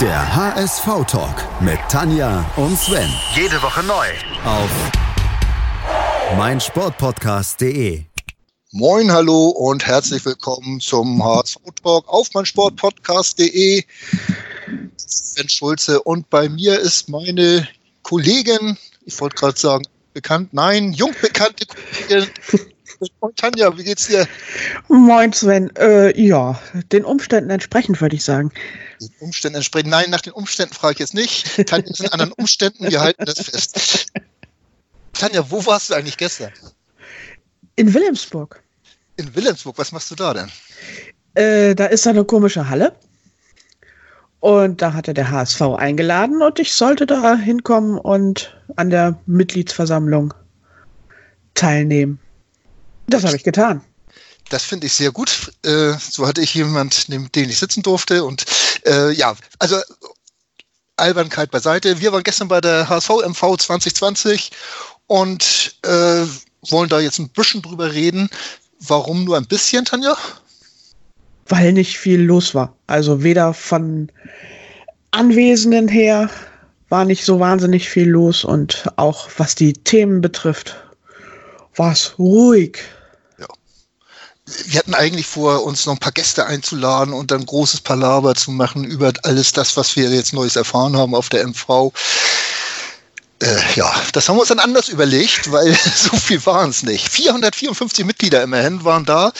[0.00, 3.10] Der HSV-Talk mit Tanja und Sven.
[3.34, 4.06] Jede Woche neu.
[4.44, 4.70] Auf
[6.36, 8.04] meinsportpodcast.de.
[8.70, 13.82] Moin, hallo und herzlich willkommen zum HSV-Talk auf meinsportpodcast.de.
[14.96, 17.66] Sven Schulze und bei mir ist meine
[18.02, 19.84] Kollegin, ich wollte gerade sagen,
[20.14, 22.30] bekannt, nein, jungbekannte Kollegin.
[23.20, 24.28] Moin Tanja, wie geht's dir?
[24.86, 26.60] Moin Sven, äh, ja,
[26.92, 28.52] den Umständen entsprechend würde ich sagen.
[29.00, 31.66] Den Umständen entsprechend, nein, nach den Umständen frage ich jetzt nicht.
[31.66, 34.06] Tanja ist in anderen Umständen, wir halten das fest.
[35.12, 36.52] Tanja, wo warst du eigentlich gestern?
[37.76, 38.62] In Wilhelmsburg.
[39.16, 40.50] In Wilhelmsburg, was machst du da denn?
[41.34, 42.94] Äh, da ist eine komische Halle.
[44.40, 50.32] Und da hatte der HSV eingeladen und ich sollte da hinkommen und an der Mitgliedsversammlung
[51.54, 52.20] teilnehmen.
[53.08, 53.80] Das habe ich getan.
[54.50, 55.52] Das finde ich sehr gut.
[55.64, 58.24] Äh, so hatte ich jemanden, neben dem ich sitzen durfte.
[58.24, 58.44] Und
[58.88, 59.76] äh, ja, also
[60.96, 62.00] Albernkeit beiseite.
[62.00, 64.50] Wir waren gestern bei der HSV MV 2020
[65.06, 66.24] und äh,
[66.68, 68.28] wollen da jetzt ein bisschen drüber reden.
[68.80, 70.16] Warum nur ein bisschen, Tanja?
[71.46, 72.74] Weil nicht viel los war.
[72.86, 74.10] Also weder von
[75.10, 76.30] Anwesenden her
[76.88, 80.76] war nicht so wahnsinnig viel los und auch was die Themen betrifft,
[81.76, 82.78] war es ruhig
[84.66, 88.50] wir hatten eigentlich vor, uns noch ein paar Gäste einzuladen und dann großes Palaver zu
[88.50, 91.92] machen über alles das, was wir jetzt Neues erfahren haben auf der MV.
[93.40, 97.08] Äh, ja, das haben wir uns dann anders überlegt, weil so viel waren es nicht.
[97.08, 99.32] 454 Mitglieder immerhin waren da.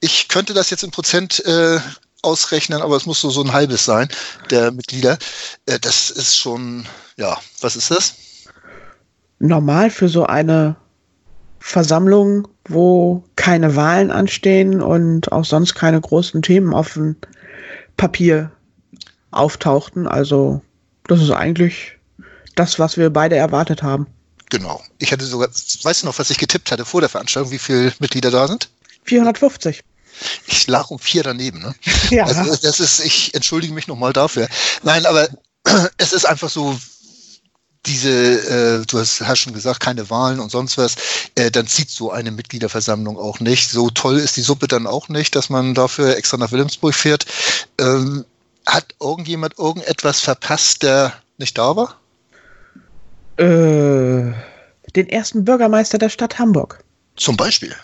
[0.00, 1.78] Ich könnte das jetzt in Prozent äh,
[2.22, 4.08] ausrechnen, aber es muss so, so ein halbes sein,
[4.50, 5.18] der Mitglieder.
[5.66, 8.14] Äh, das ist schon, ja, was ist das?
[9.38, 10.76] Normal für so eine
[11.66, 17.16] Versammlung, wo keine Wahlen anstehen und auch sonst keine großen Themen auf dem
[17.96, 18.52] Papier
[19.30, 20.06] auftauchten.
[20.06, 20.60] Also
[21.08, 21.98] das ist eigentlich
[22.54, 24.06] das, was wir beide erwartet haben.
[24.50, 24.82] Genau.
[24.98, 27.94] Ich hatte sogar, weißt du noch, was ich getippt hatte vor der Veranstaltung, wie viele
[27.98, 28.68] Mitglieder da sind?
[29.04, 29.82] 450.
[30.46, 31.60] Ich lag um vier daneben.
[31.60, 31.74] Ne?
[32.10, 32.26] Ja.
[32.26, 34.48] Also das ist, ich entschuldige mich nochmal dafür.
[34.82, 35.28] Nein, aber
[35.96, 36.78] es ist einfach so,
[37.86, 40.96] diese, äh, du hast, hast schon gesagt, keine Wahlen und sonst was,
[41.34, 43.70] äh, dann zieht so eine Mitgliederversammlung auch nicht.
[43.70, 47.26] So toll ist die Suppe dann auch nicht, dass man dafür extra nach Wilhelmsburg fährt.
[47.78, 48.24] Ähm,
[48.66, 52.00] hat irgendjemand irgendetwas verpasst, der nicht da war?
[53.36, 54.32] Äh,
[54.94, 56.82] den ersten Bürgermeister der Stadt Hamburg.
[57.16, 57.74] Zum Beispiel.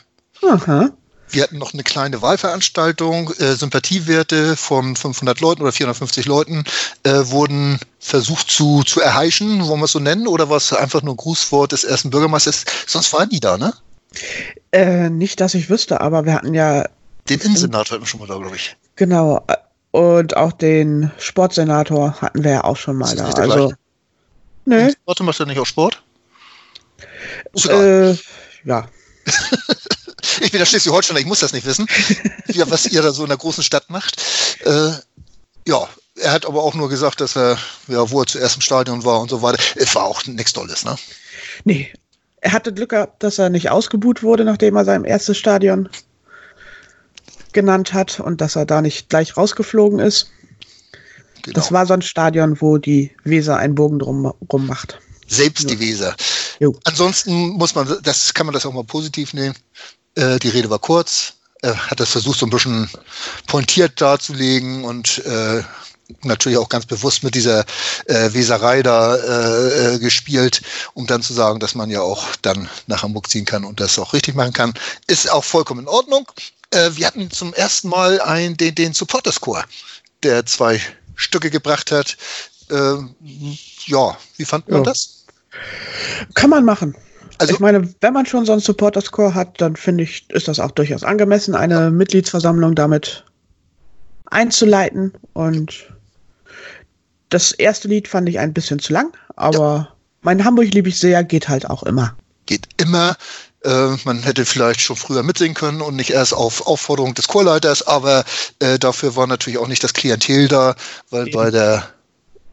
[0.49, 0.91] Aha.
[1.31, 3.33] Wir hatten noch eine kleine Wahlveranstaltung.
[3.39, 6.65] Äh, Sympathiewerte von 500 Leuten oder 450 Leuten
[7.05, 11.03] äh, wurden versucht zu, zu erheischen, wollen wir es so nennen, oder war es einfach
[11.03, 12.65] nur ein Grußwort des ersten Bürgermeisters?
[12.87, 13.73] Sonst waren die da, ne?
[14.73, 16.85] Äh, nicht, dass ich wüsste, aber wir hatten ja.
[17.29, 18.77] Den Innensenator hatten wir schon mal da, glaube ich.
[18.97, 19.45] Genau.
[19.93, 23.27] Und auch den Sportsenator hatten wir ja auch schon mal da.
[23.31, 23.73] Also.
[24.65, 24.95] Ne?
[25.05, 26.03] Warte, macht er nicht auch Sport?
[27.67, 28.15] Äh,
[28.65, 28.87] ja.
[30.51, 31.87] ich bin der Schleswig-Holsteiner, ich muss das nicht wissen,
[32.67, 34.21] was ihr da so in der großen Stadt macht.
[34.65, 34.91] Äh,
[35.65, 37.57] ja, er hat aber auch nur gesagt, dass er,
[37.87, 39.63] ja, wo er zuerst im Stadion war und so weiter.
[39.77, 40.97] Es war auch nichts Tolles, ne?
[41.63, 41.93] Nee.
[42.41, 45.89] Er hatte Glück gehabt, dass er nicht ausgebuht wurde, nachdem er sein erstes Stadion
[47.53, 50.33] genannt hat und dass er da nicht gleich rausgeflogen ist.
[51.43, 51.55] Genau.
[51.55, 54.99] Das war so ein Stadion, wo die Weser einen Bogen drum, rum macht.
[55.29, 56.17] Selbst die Weser.
[56.59, 56.75] Jo.
[56.83, 59.55] Ansonsten muss man, das kann man das auch mal positiv nehmen.
[60.15, 61.35] Äh, die Rede war kurz.
[61.63, 62.89] Er hat das versucht, so ein bisschen
[63.47, 65.63] pointiert darzulegen und äh,
[66.23, 67.65] natürlich auch ganz bewusst mit dieser
[68.07, 70.63] äh, Weserei da äh, äh, gespielt,
[70.95, 73.99] um dann zu sagen, dass man ja auch dann nach Hamburg ziehen kann und das
[73.99, 74.75] auch richtig machen kann.
[75.07, 76.27] Ist auch vollkommen in Ordnung.
[76.71, 79.65] Äh, wir hatten zum ersten Mal ein, den, den Supporters-Chor,
[80.23, 80.81] der zwei
[81.15, 82.17] Stücke gebracht hat.
[82.71, 82.97] Äh,
[83.87, 84.91] ja, wie fand man ja.
[84.91, 85.25] das?
[86.35, 86.95] Kann man machen.
[87.41, 90.61] Also, ich meine, wenn man schon so einen Supporter-Score hat, dann finde ich, ist das
[90.61, 91.91] auch durchaus angemessen, eine ja.
[91.91, 93.25] Mitgliedsversammlung damit
[94.27, 95.15] einzuleiten.
[95.33, 95.87] Und
[97.31, 99.89] das erste Lied fand ich ein bisschen zu lang, aber ja.
[100.21, 102.15] mein Hamburg liebe ich sehr, geht halt auch immer.
[102.45, 103.17] Geht immer.
[103.65, 107.87] Äh, man hätte vielleicht schon früher mitsingen können und nicht erst auf Aufforderung des Chorleiters,
[107.87, 108.23] aber
[108.59, 110.75] äh, dafür war natürlich auch nicht das Klientel da,
[111.09, 111.37] weil Eben.
[111.37, 111.89] bei der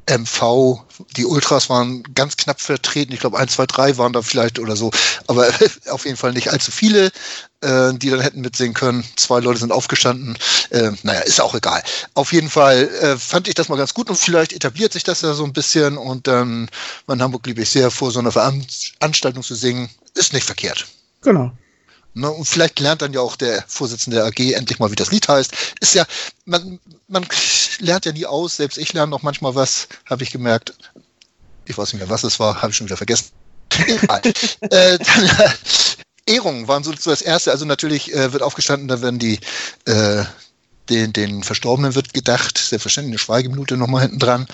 [0.08, 0.80] MV,
[1.16, 3.14] die Ultras waren ganz knapp vertreten.
[3.14, 4.92] Ich glaube, 1, 2, 3 waren da vielleicht oder so.
[5.28, 5.48] Aber
[5.90, 7.12] auf jeden Fall nicht allzu viele,
[7.62, 9.04] äh, die dann hätten mitsehen können.
[9.18, 10.38] Zwei Leute sind aufgestanden.
[10.70, 11.84] Äh, naja, ist auch egal.
[12.14, 15.22] Auf jeden Fall äh, fand ich das mal ganz gut und vielleicht etabliert sich das
[15.22, 15.98] ja so ein bisschen.
[15.98, 16.70] Und dann,
[17.08, 20.88] ähm, in Hamburg liebe ich sehr, vor so einer Veranstaltung zu singen, ist nicht verkehrt.
[21.22, 21.52] Genau.
[22.18, 22.32] Ne?
[22.32, 25.28] Und vielleicht lernt dann ja auch der Vorsitzende der AG endlich mal, wie das Lied
[25.28, 25.54] heißt.
[25.80, 26.06] Ist ja,
[26.46, 27.26] man, man
[27.80, 30.74] lernt ja nie aus, selbst ich lerne noch manchmal was, habe ich gemerkt.
[31.66, 33.28] Ich weiß nicht mehr, was es war, habe ich schon wieder vergessen.
[33.78, 35.30] äh, dann,
[36.26, 37.52] Ehrungen waren so, so das Erste.
[37.52, 39.40] Also natürlich äh, wird aufgestanden, da werden die
[39.86, 40.24] äh,
[40.90, 44.48] den, den Verstorbenen wird gedacht, selbstverständlich eine Schweigeminute nochmal hinten dran.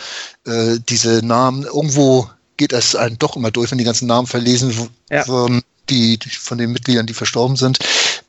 [0.45, 4.89] Äh, diese Namen, irgendwo geht das einen doch immer durch, wenn die ganzen Namen verlesen
[5.09, 5.27] ja.
[5.27, 5.61] wurden,
[5.93, 7.79] die, die, von den Mitgliedern, die verstorben sind.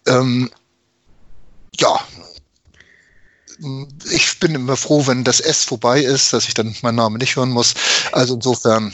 [0.06, 0.50] Ähm,
[1.78, 2.00] ja,
[4.10, 7.36] ich bin immer froh, wenn das S vorbei ist, dass ich dann meinen Namen nicht
[7.36, 7.74] hören muss.
[8.12, 8.92] Also insofern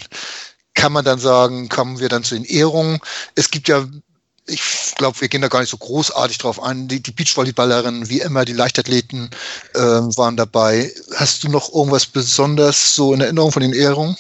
[0.74, 3.00] kann man dann sagen, kommen wir dann zu den Ehrungen.
[3.34, 3.86] Es gibt ja
[4.46, 6.88] ich glaube, wir gehen da gar nicht so großartig drauf ein.
[6.88, 9.30] Die, die Beachvolleyballerinnen, wie immer, die Leichtathleten
[9.74, 10.92] äh, waren dabei.
[11.14, 14.16] Hast du noch irgendwas besonders so in Erinnerung von den Ehrungen?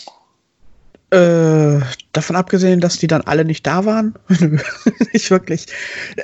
[1.10, 1.80] Äh,
[2.12, 4.14] davon abgesehen, dass die dann alle nicht da waren.
[5.12, 5.66] nicht wirklich.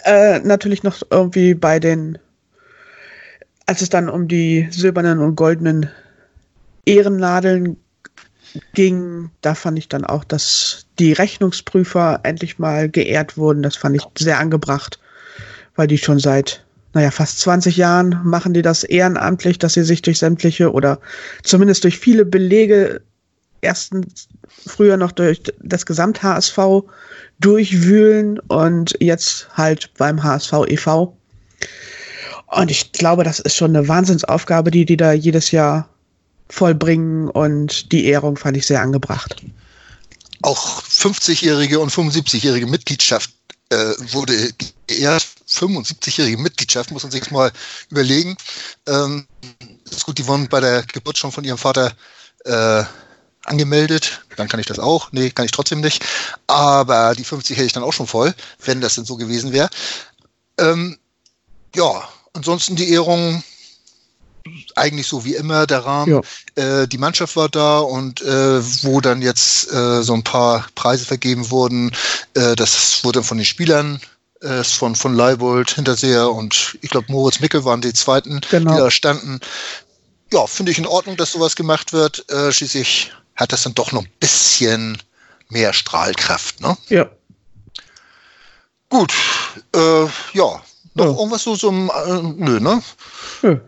[0.05, 2.19] Äh, natürlich noch irgendwie bei den,
[3.67, 5.91] als es dann um die silbernen und goldenen
[6.85, 7.77] Ehrennadeln
[8.75, 13.63] ging, da fand ich dann auch, dass die Rechnungsprüfer endlich mal geehrt wurden.
[13.63, 15.01] Das fand ich sehr angebracht,
[15.75, 20.01] weil die schon seit, naja, fast 20 Jahren machen die das ehrenamtlich, dass sie sich
[20.03, 21.01] durch sämtliche oder
[21.43, 23.03] zumindest durch viele Belege
[23.61, 24.29] erstens
[24.67, 26.59] früher noch durch das Gesamt-HSV
[27.41, 31.17] durchwühlen und jetzt halt beim HSV e.V.
[32.47, 35.89] Und ich glaube, das ist schon eine Wahnsinnsaufgabe, die die da jedes Jahr
[36.49, 39.43] vollbringen und die Ehrung fand ich sehr angebracht.
[40.43, 43.31] Auch 50-jährige und 75-jährige Mitgliedschaft
[43.71, 44.53] äh, wurde
[44.87, 45.27] geehrt.
[45.49, 47.53] 75-jährige Mitgliedschaft, muss man sich mal
[47.91, 48.37] überlegen.
[48.87, 49.27] Ähm,
[49.91, 51.93] ist gut, die wurden bei der Geburt schon von ihrem Vater
[52.45, 52.85] äh,
[53.49, 54.23] angemeldet.
[54.37, 55.13] Dann kann ich das auch.
[55.13, 56.05] Nee, kann ich trotzdem nicht.
[56.47, 58.35] Aber die 50 hätte ich dann auch schon voll,
[58.65, 59.71] wenn das denn so gewesen wäre.
[60.59, 60.99] Ähm,
[61.75, 63.43] ja, ansonsten die Ehrung
[64.77, 66.23] eigentlich so wie immer der Rahmen.
[66.57, 66.83] Ja.
[66.83, 71.05] Äh, die Mannschaft war da und äh, wo dann jetzt äh, so ein paar Preise
[71.05, 71.91] vergeben wurden,
[72.35, 74.01] äh, das wurde von den Spielern
[74.41, 78.73] äh, von, von Leibold, Hinterseher und ich glaube Moritz Mickel waren die zweiten, genau.
[78.73, 79.41] die da standen.
[80.33, 82.29] Ja, finde ich in Ordnung, dass sowas gemacht wird.
[82.31, 85.03] Äh, schließlich hat das dann doch noch ein bisschen
[85.49, 86.61] mehr Strahlkraft.
[86.61, 86.77] Ne?
[86.89, 87.09] Ja.
[88.89, 89.13] Gut,
[89.75, 90.63] äh, ja.
[90.95, 91.11] Noch ja.
[91.11, 92.83] irgendwas so, so äh, nö, ne?
[93.43, 93.61] Ja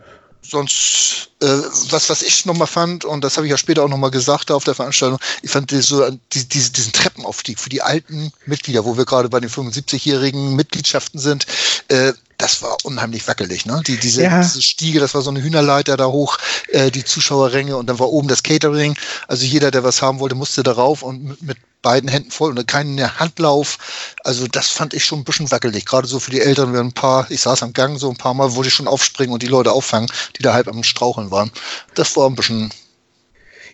[0.49, 1.47] sonst, äh,
[1.89, 4.63] was, was ich nochmal fand, und das habe ich ja später auch nochmal gesagt auf
[4.63, 8.97] der Veranstaltung, ich fand die, so die, die, diesen Treppenaufstieg für die alten Mitglieder, wo
[8.97, 11.45] wir gerade bei den 75-jährigen Mitgliedschaften sind,
[11.89, 13.81] äh, das war unheimlich wackelig, ne?
[13.85, 14.41] Die, diese, ja.
[14.41, 16.37] diese Stiege, das war so eine Hühnerleiter da hoch,
[16.69, 18.95] äh, die Zuschauerränge und dann war oben das Catering.
[19.27, 23.19] Also jeder, der was haben wollte, musste darauf und mit, beiden Händen voll und keinen
[23.19, 23.77] Handlauf.
[24.23, 25.85] Also das fand ich schon ein bisschen wackelig.
[25.85, 28.33] Gerade so für die Eltern, wir ein paar, ich saß am Gang so ein paar
[28.33, 31.51] Mal, wollte ich schon aufspringen und die Leute auffangen, die da halb am Straucheln waren.
[31.95, 32.71] Das war ein bisschen.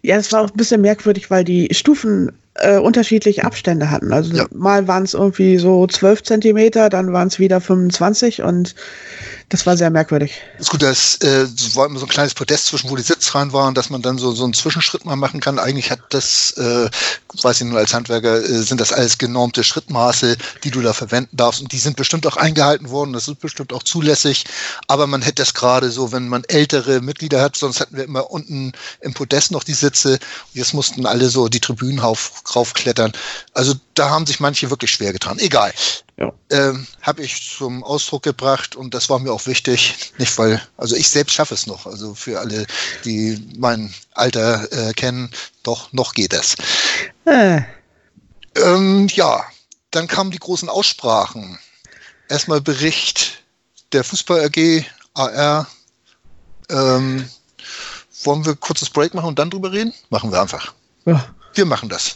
[0.01, 4.13] Ja, das war auch ein bisschen merkwürdig, weil die Stufen äh, unterschiedliche Abstände hatten.
[4.13, 4.45] Also ja.
[4.53, 8.75] mal waren es irgendwie so 12 Zentimeter, dann waren es wieder 25 und
[9.49, 10.33] das war sehr merkwürdig.
[10.57, 13.75] Ist gut, das äh, war immer so ein kleines Podest zwischen, wo die Sitzreihen waren,
[13.75, 15.59] dass man dann so, so einen Zwischenschritt mal machen kann.
[15.59, 16.89] Eigentlich hat das, äh,
[17.41, 21.37] weiß ich nur als Handwerker, äh, sind das alles genormte Schrittmaße, die du da verwenden
[21.37, 21.61] darfst.
[21.61, 23.13] Und die sind bestimmt auch eingehalten worden.
[23.13, 24.45] Das ist bestimmt auch zulässig.
[24.87, 28.31] Aber man hätte das gerade so, wenn man ältere Mitglieder hat, sonst hatten wir immer
[28.31, 28.71] unten
[29.01, 30.17] im Podest noch die Sitze.
[30.53, 33.13] Jetzt mussten alle so die Tribünen rauf, raufklettern.
[33.53, 35.37] Also da haben sich manche wirklich schwer getan.
[35.37, 35.71] Egal.
[36.17, 36.31] Ja.
[36.49, 40.13] Ähm, Habe ich zum Ausdruck gebracht und das war mir auch wichtig.
[40.17, 41.85] Nicht weil, also ich selbst schaffe es noch.
[41.85, 42.65] Also für alle,
[43.03, 45.29] die mein Alter äh, kennen,
[45.63, 46.55] doch noch geht es.
[47.25, 47.61] Äh.
[48.55, 49.43] Ähm, ja,
[49.91, 51.59] dann kamen die großen Aussprachen.
[52.29, 53.43] Erstmal Bericht
[53.91, 55.67] der Fußball AG, AR.
[56.69, 57.29] Ähm,
[58.23, 59.93] wollen wir kurzes Break machen und dann drüber reden?
[60.09, 60.73] Machen wir einfach.
[61.05, 61.25] Ja.
[61.53, 62.15] Wir machen das.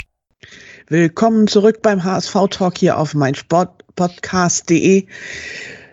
[0.91, 5.05] Willkommen zurück beim HSV Talk hier auf meinsportpodcast.de.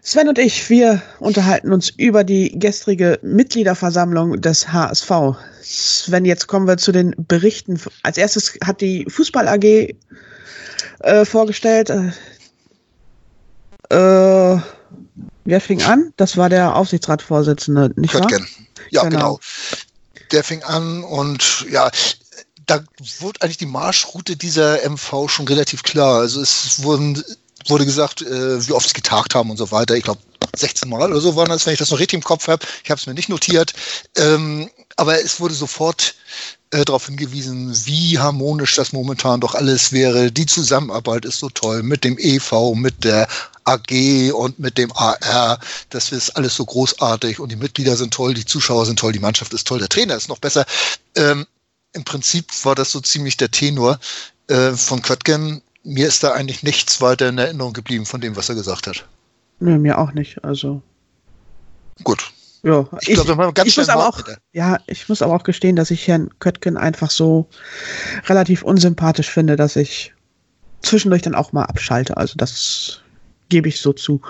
[0.03, 5.37] Sven und ich, wir unterhalten uns über die gestrige Mitgliederversammlung des HSV.
[5.63, 7.81] Sven, jetzt kommen wir zu den Berichten.
[8.03, 9.95] Als erstes hat die Fußball AG
[10.99, 11.91] äh, vorgestellt.
[11.91, 12.11] Äh,
[13.91, 16.13] wer fing an?
[16.17, 18.27] Das war der Aufsichtsratsvorsitzende, nicht wahr?
[18.91, 19.11] Ja, genau.
[19.11, 19.41] genau.
[20.33, 21.89] Der fing an und ja,
[22.69, 22.85] da
[23.19, 26.21] wurde eigentlich die Marschroute dieser MV schon relativ klar.
[26.21, 27.23] Also es wurden,
[27.67, 29.97] wurde gesagt, äh, wie oft sie getagt haben und so weiter.
[29.97, 30.21] Ich glaube,
[30.55, 32.65] 16 Mal oder so waren das, wenn ich das noch richtig im Kopf habe.
[32.85, 33.73] Ich habe es mir nicht notiert.
[34.17, 36.15] Ähm, aber es wurde sofort
[36.71, 40.31] äh, darauf hingewiesen, wie harmonisch das momentan doch alles wäre.
[40.31, 43.29] Die Zusammenarbeit ist so toll mit dem EV, mit der
[43.65, 45.59] AG und mit dem AR.
[45.89, 49.21] Das ist alles so großartig und die Mitglieder sind toll, die Zuschauer sind toll, die
[49.21, 50.67] Mannschaft ist toll, der Trainer ist noch besser.
[51.15, 51.47] Ähm,
[51.93, 53.99] Im Prinzip war das so ziemlich der Tenor
[54.49, 55.63] äh, von Köttgen.
[55.85, 59.07] Mir ist da eigentlich nichts weiter in Erinnerung geblieben von dem, was er gesagt hat.
[59.61, 60.45] Nee, mir auch nicht.
[60.45, 60.83] Also.
[62.05, 62.31] Gut.
[62.63, 64.21] Ja, ich, ich, glaub, ich muss aber auch,
[64.53, 67.49] ja, ich muss aber auch gestehen, dass ich Herrn Köttgen einfach so
[68.27, 70.13] relativ unsympathisch finde, dass ich
[70.83, 72.17] zwischendurch dann auch mal abschalte.
[72.17, 73.01] Also das
[73.49, 74.21] gebe ich so zu.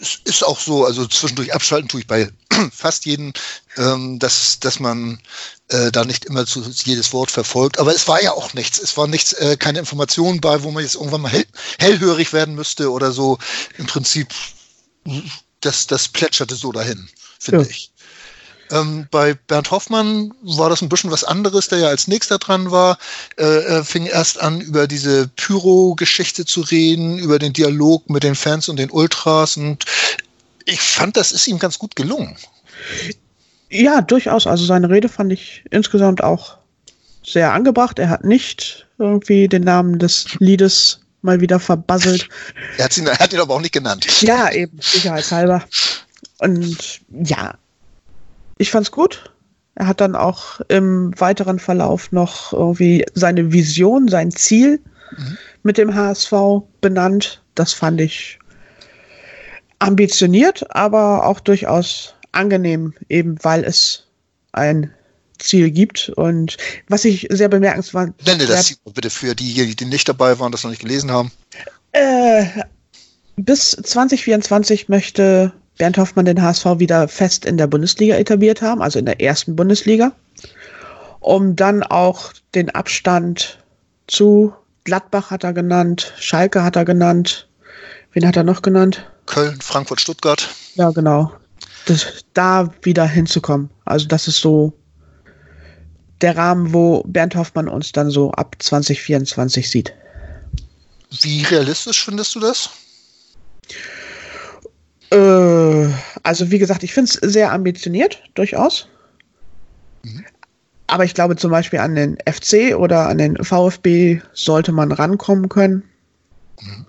[0.00, 2.30] Es ist auch so, also zwischendurch abschalten tue ich bei
[2.72, 3.32] fast jedem,
[3.76, 5.20] ähm, dass, dass man
[5.68, 7.78] äh, da nicht immer zu jedes Wort verfolgt.
[7.78, 8.78] Aber es war ja auch nichts.
[8.78, 11.46] Es war nichts, äh, keine Informationen bei, wo man jetzt irgendwann mal hell,
[11.78, 13.38] hellhörig werden müsste oder so.
[13.76, 14.28] Im Prinzip,
[15.60, 17.70] das, das plätscherte so dahin, finde ja.
[17.70, 17.92] ich.
[18.70, 22.70] Ähm, bei Bernd Hoffmann war das ein bisschen was anderes, der ja als nächster dran
[22.70, 22.98] war.
[23.36, 28.34] Äh, er fing erst an, über diese Pyro-Geschichte zu reden, über den Dialog mit den
[28.34, 29.56] Fans und den Ultras.
[29.56, 29.84] Und
[30.64, 32.36] ich fand, das ist ihm ganz gut gelungen.
[33.68, 34.46] Ja, durchaus.
[34.46, 36.58] Also seine Rede fand ich insgesamt auch
[37.24, 37.98] sehr angebracht.
[37.98, 42.28] Er hat nicht irgendwie den Namen des Liedes mal wieder verbasselt.
[42.78, 44.06] Er hat ihn, er hat ihn aber auch nicht genannt.
[44.22, 45.64] Ja, eben, sicherheitshalber.
[46.38, 47.54] Und ja,
[48.60, 49.32] ich fand's gut.
[49.74, 54.80] Er hat dann auch im weiteren Verlauf noch irgendwie seine Vision, sein Ziel
[55.16, 55.38] mhm.
[55.62, 56.32] mit dem HSV
[56.82, 57.42] benannt.
[57.54, 58.38] Das fand ich
[59.78, 64.06] ambitioniert, aber auch durchaus angenehm, eben weil es
[64.52, 64.92] ein
[65.38, 66.10] Ziel gibt.
[66.10, 70.52] Und was ich sehr bemerkenswert Nenne das Ziel bitte für diejenigen, die nicht dabei waren,
[70.52, 71.32] das noch nicht gelesen haben.
[71.92, 72.44] Äh,
[73.36, 78.98] bis 2024 möchte Bernd Hoffmann den HSV wieder fest in der Bundesliga etabliert haben, also
[78.98, 80.12] in der ersten Bundesliga,
[81.20, 83.58] um dann auch den Abstand
[84.06, 84.52] zu
[84.84, 87.48] Gladbach hat er genannt, Schalke hat er genannt,
[88.12, 89.10] wen hat er noch genannt?
[89.24, 90.50] Köln, Frankfurt, Stuttgart.
[90.74, 91.32] Ja, genau.
[91.86, 93.70] Das, da wieder hinzukommen.
[93.86, 94.74] Also das ist so
[96.20, 99.94] der Rahmen, wo Bernd Hoffmann uns dann so ab 2024 sieht.
[101.22, 102.68] Wie realistisch findest du das?
[105.10, 105.88] Äh,
[106.22, 108.88] also wie gesagt, ich finde es sehr ambitioniert, durchaus.
[110.02, 110.24] Mhm.
[110.86, 115.48] Aber ich glaube zum Beispiel an den FC oder an den VfB sollte man rankommen
[115.48, 115.84] können.
[116.60, 116.86] Mhm.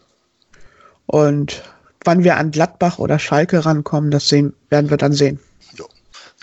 [1.06, 1.64] Und
[2.04, 5.40] wann wir an Gladbach oder Schalke rankommen, das sehen, werden wir dann sehen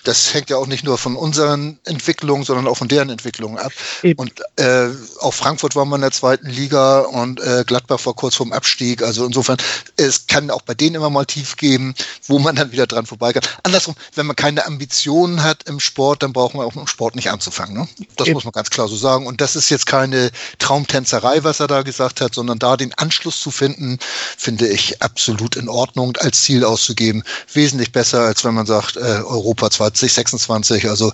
[0.04, 3.72] das hängt ja auch nicht nur von unseren Entwicklungen, sondern auch von deren Entwicklungen ab.
[4.02, 4.18] Eben.
[4.18, 4.88] Und äh,
[5.20, 9.02] auch Frankfurt war mal in der zweiten Liga und äh, Gladbach war kurz vorm Abstieg.
[9.02, 9.58] Also insofern,
[9.96, 11.94] es kann auch bei denen immer mal tief geben,
[12.26, 13.42] wo man dann wieder dran vorbei kann.
[13.62, 17.30] Andersrum, wenn man keine Ambitionen hat im Sport, dann braucht man auch im Sport nicht
[17.30, 17.76] anzufangen.
[17.76, 17.88] Ne?
[18.16, 18.34] Das Eben.
[18.34, 19.26] muss man ganz klar so sagen.
[19.26, 23.40] Und das ist jetzt keine Traumtänzerei, was er da gesagt hat, sondern da den Anschluss
[23.40, 23.98] zu finden,
[24.36, 27.24] finde ich absolut in Ordnung, als Ziel auszugeben.
[27.52, 30.88] Wesentlich besser, als wenn man sagt, äh, Europa 20 26.
[30.88, 31.12] Also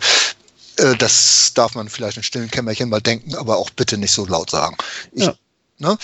[0.76, 4.26] äh, das darf man vielleicht in stillen Kämmerchen mal denken, aber auch bitte nicht so
[4.26, 4.76] laut sagen.
[5.12, 5.34] Ich, ja.
[5.78, 5.96] ne?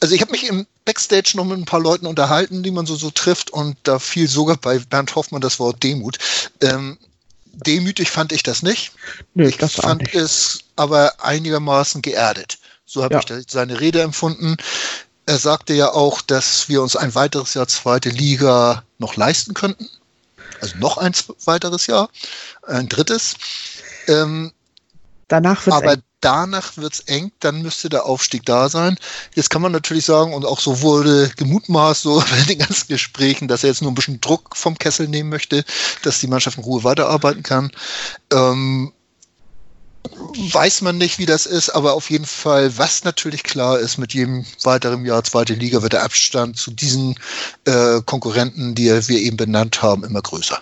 [0.00, 2.96] Also ich habe mich im Backstage noch mit ein paar Leuten unterhalten, die man so,
[2.96, 6.18] so trifft und da fiel sogar bei Bernd Hoffmann das Wort Demut.
[6.60, 6.98] Ähm,
[7.44, 8.92] demütig fand ich das nicht.
[9.34, 10.14] Nee, ich das fand nicht.
[10.14, 12.58] es aber einigermaßen geerdet.
[12.86, 13.36] So habe ja.
[13.36, 14.56] ich seine Rede empfunden.
[15.26, 19.88] Er sagte ja auch, dass wir uns ein weiteres Jahr zweite Liga noch leisten könnten
[20.60, 21.12] also noch ein
[21.44, 22.10] weiteres Jahr,
[22.66, 23.34] ein drittes.
[24.06, 24.52] Ähm,
[25.28, 26.02] danach wird's aber eng.
[26.20, 28.96] danach wird es eng, dann müsste der Aufstieg da sein.
[29.34, 33.48] Jetzt kann man natürlich sagen, und auch so wurde gemutmaßt, so bei den ganzen Gesprächen,
[33.48, 35.64] dass er jetzt nur ein bisschen Druck vom Kessel nehmen möchte,
[36.02, 37.70] dass die Mannschaft in Ruhe weiterarbeiten kann.
[38.32, 38.92] Ähm,
[40.52, 44.14] weiß man nicht, wie das ist, aber auf jeden Fall, was natürlich klar ist, mit
[44.14, 47.16] jedem weiteren Jahr zweite Liga wird der Abstand zu diesen
[47.64, 50.60] äh, Konkurrenten, die wir eben benannt haben, immer größer.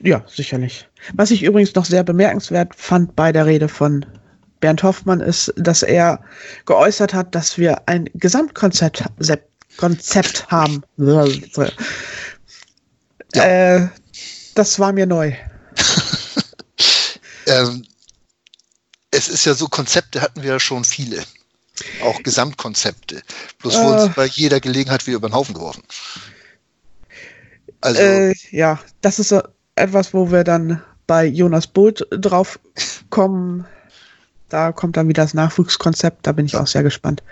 [0.00, 0.86] Ja, sicherlich.
[1.14, 4.04] Was ich übrigens noch sehr bemerkenswert fand bei der Rede von
[4.60, 6.20] Bernd Hoffmann ist, dass er
[6.66, 9.02] geäußert hat, dass wir ein Gesamtkonzept
[9.76, 10.82] Konzept haben.
[10.96, 11.24] Ja.
[13.32, 13.88] Äh,
[14.54, 15.32] das war mir neu.
[17.46, 17.84] ähm,
[19.20, 21.22] es ist ja so, Konzepte hatten wir ja schon viele.
[22.02, 23.22] Auch Gesamtkonzepte.
[23.58, 25.82] Bloß äh, wurden sie bei jeder Gelegenheit wieder über den Haufen geworfen.
[27.82, 29.34] Also, äh, ja, das ist
[29.74, 32.58] etwas, wo wir dann bei Jonas Bolt drauf
[33.10, 33.66] kommen.
[34.48, 36.26] Da kommt dann wieder das Nachwuchskonzept.
[36.26, 36.62] Da bin ich ja.
[36.62, 37.22] auch sehr gespannt.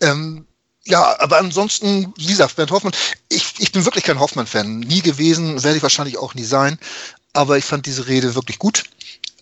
[0.00, 0.44] Ähm,
[0.84, 2.94] ja, aber ansonsten, wie gesagt, Bernd Hoffmann,
[3.28, 4.80] ich, ich bin wirklich kein Hoffmann-Fan.
[4.80, 6.78] Nie gewesen, werde ich wahrscheinlich auch nie sein.
[7.32, 8.84] Aber ich fand diese Rede wirklich gut.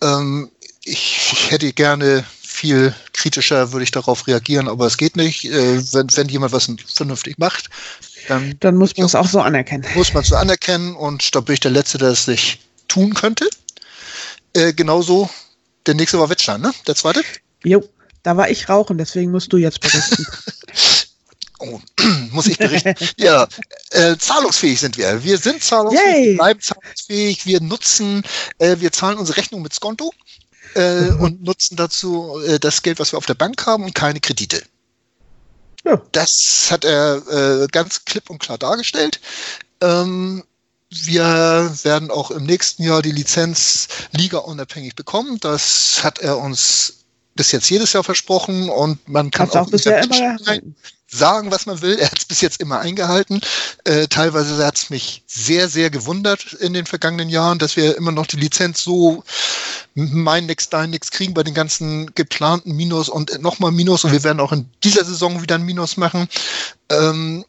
[0.01, 0.49] Ähm,
[0.85, 5.45] ich, hätte gerne viel kritischer würde ich darauf reagieren, aber es geht nicht.
[5.45, 7.69] Äh, wenn, wenn jemand was vernünftig macht,
[8.27, 9.85] dann, dann muss man es auch so anerkennen.
[9.95, 13.13] Muss man es so anerkennen und da bin ich der Letzte, der es nicht tun
[13.13, 13.49] könnte.
[14.53, 15.29] Äh, genauso,
[15.85, 16.71] der nächste war Wettstein, ne?
[16.87, 17.23] Der zweite?
[17.63, 17.83] Jo,
[18.23, 20.25] da war ich rauchen, deswegen musst du jetzt berichten.
[21.59, 21.79] oh,
[22.31, 22.95] muss ich berichten?
[23.17, 23.47] ja,
[23.89, 25.23] äh, zahlungsfähig sind wir.
[25.23, 26.25] Wir sind zahlungsfähig, Yay.
[26.25, 28.23] wir bleiben zahlungsfähig, wir nutzen,
[28.59, 30.13] äh, wir zahlen unsere Rechnung mit Skonto
[30.75, 34.19] äh, und nutzen dazu äh, das Geld, was wir auf der Bank haben und keine
[34.19, 34.61] Kredite.
[35.83, 36.01] Ja.
[36.11, 39.19] Das hat er äh, ganz klipp und klar dargestellt.
[39.81, 40.43] Ähm,
[40.89, 45.39] wir werden auch im nächsten Jahr die Lizenz Liga unabhängig bekommen.
[45.41, 47.05] Das hat er uns
[47.35, 50.39] bis jetzt jedes Jahr versprochen und man kann Hat's auch, auch bisher immer
[51.17, 51.97] sagen, was man will.
[51.97, 53.41] Er hat es bis jetzt immer eingehalten.
[53.83, 58.11] Äh, teilweise hat es mich sehr, sehr gewundert in den vergangenen Jahren, dass wir immer
[58.11, 59.23] noch die Lizenz so
[59.95, 64.23] mein nix, dein nix kriegen bei den ganzen geplanten Minus und nochmal Minus und wir
[64.23, 66.27] werden auch in dieser Saison wieder ein Minus machen.
[66.89, 67.45] Ähm,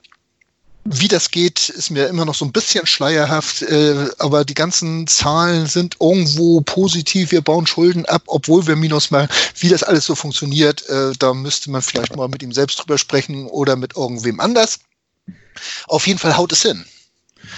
[0.89, 5.07] wie das geht, ist mir immer noch so ein bisschen schleierhaft, äh, aber die ganzen
[5.07, 7.33] Zahlen sind irgendwo positiv.
[7.33, 9.29] Wir bauen Schulden ab, obwohl wir Minus machen.
[9.59, 12.99] Wie das alles so funktioniert, äh, da müsste man vielleicht mal mit ihm selbst drüber
[12.99, 14.79] sprechen oder mit irgendwem anders.
[15.89, 16.85] Auf jeden Fall haut es hin.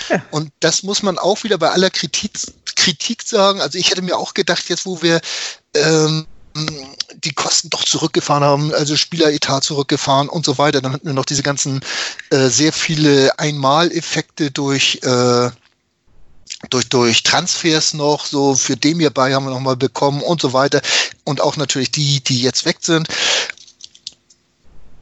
[0.09, 0.23] Ja.
[0.31, 2.33] Und das muss man auch wieder bei aller Kritik,
[2.77, 3.61] Kritik sagen.
[3.61, 5.21] Also ich hätte mir auch gedacht, jetzt wo wir
[5.75, 6.27] ähm,
[7.25, 10.81] die Kosten doch zurückgefahren haben, also Spieleretat zurückgefahren und so weiter.
[10.81, 11.81] Dann hatten wir noch diese ganzen
[12.31, 15.51] äh, sehr viele Einmaleffekte durch äh,
[16.71, 20.81] durch, durch Transfers noch, so für den hierbei haben wir nochmal bekommen und so weiter.
[21.25, 23.09] Und auch natürlich die, die jetzt weg sind.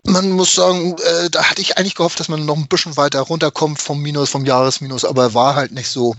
[0.04, 3.20] Man muss sagen, äh, da hatte ich eigentlich gehofft, dass man noch ein bisschen weiter
[3.22, 6.14] runterkommt vom Minus, vom Jahresminus, aber war halt nicht so.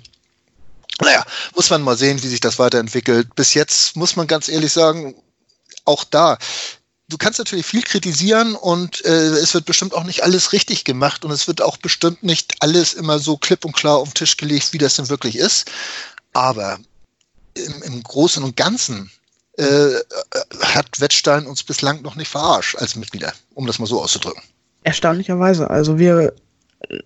[1.02, 1.24] Naja,
[1.56, 3.34] muss man mal sehen, wie sich das weiterentwickelt.
[3.36, 5.16] Bis jetzt muss man ganz ehrlich sagen,
[5.88, 6.38] auch da,
[7.10, 11.24] du kannst natürlich viel kritisieren und äh, es wird bestimmt auch nicht alles richtig gemacht
[11.24, 14.38] und es wird auch bestimmt nicht alles immer so klipp und klar auf den Tisch
[14.38, 15.70] gelegt, wie das denn wirklich ist.
[16.34, 16.80] Aber
[17.54, 19.10] im, im Großen und Ganzen
[19.58, 19.90] äh,
[20.62, 24.44] hat Wettstein uns bislang noch nicht verarscht als Mitglieder, um das mal so auszudrücken.
[24.84, 25.70] Erstaunlicherweise.
[25.70, 26.34] Also wir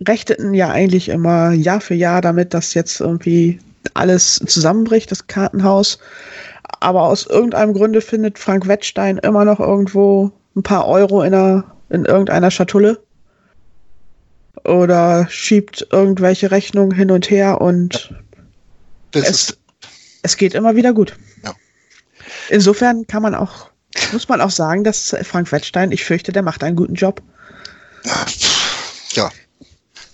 [0.06, 3.60] rechteten ja eigentlich immer Jahr für Jahr damit, dass jetzt irgendwie
[3.94, 5.98] alles zusammenbricht, das Kartenhaus
[6.82, 11.63] aber aus irgendeinem Grunde findet Frank Wettstein immer noch irgendwo ein paar Euro in, einer,
[11.89, 13.00] in irgendeiner Schatulle.
[14.65, 18.13] Oder schiebt irgendwelche Rechnungen hin und her und
[19.13, 19.58] es,
[20.24, 21.15] es, geht immer wieder gut.
[21.44, 21.54] Ja.
[22.50, 23.70] Insofern kann man auch,
[24.12, 27.22] muss man auch sagen, dass Frank Wettstein, ich fürchte, der macht einen guten Job.
[29.13, 29.32] Ja.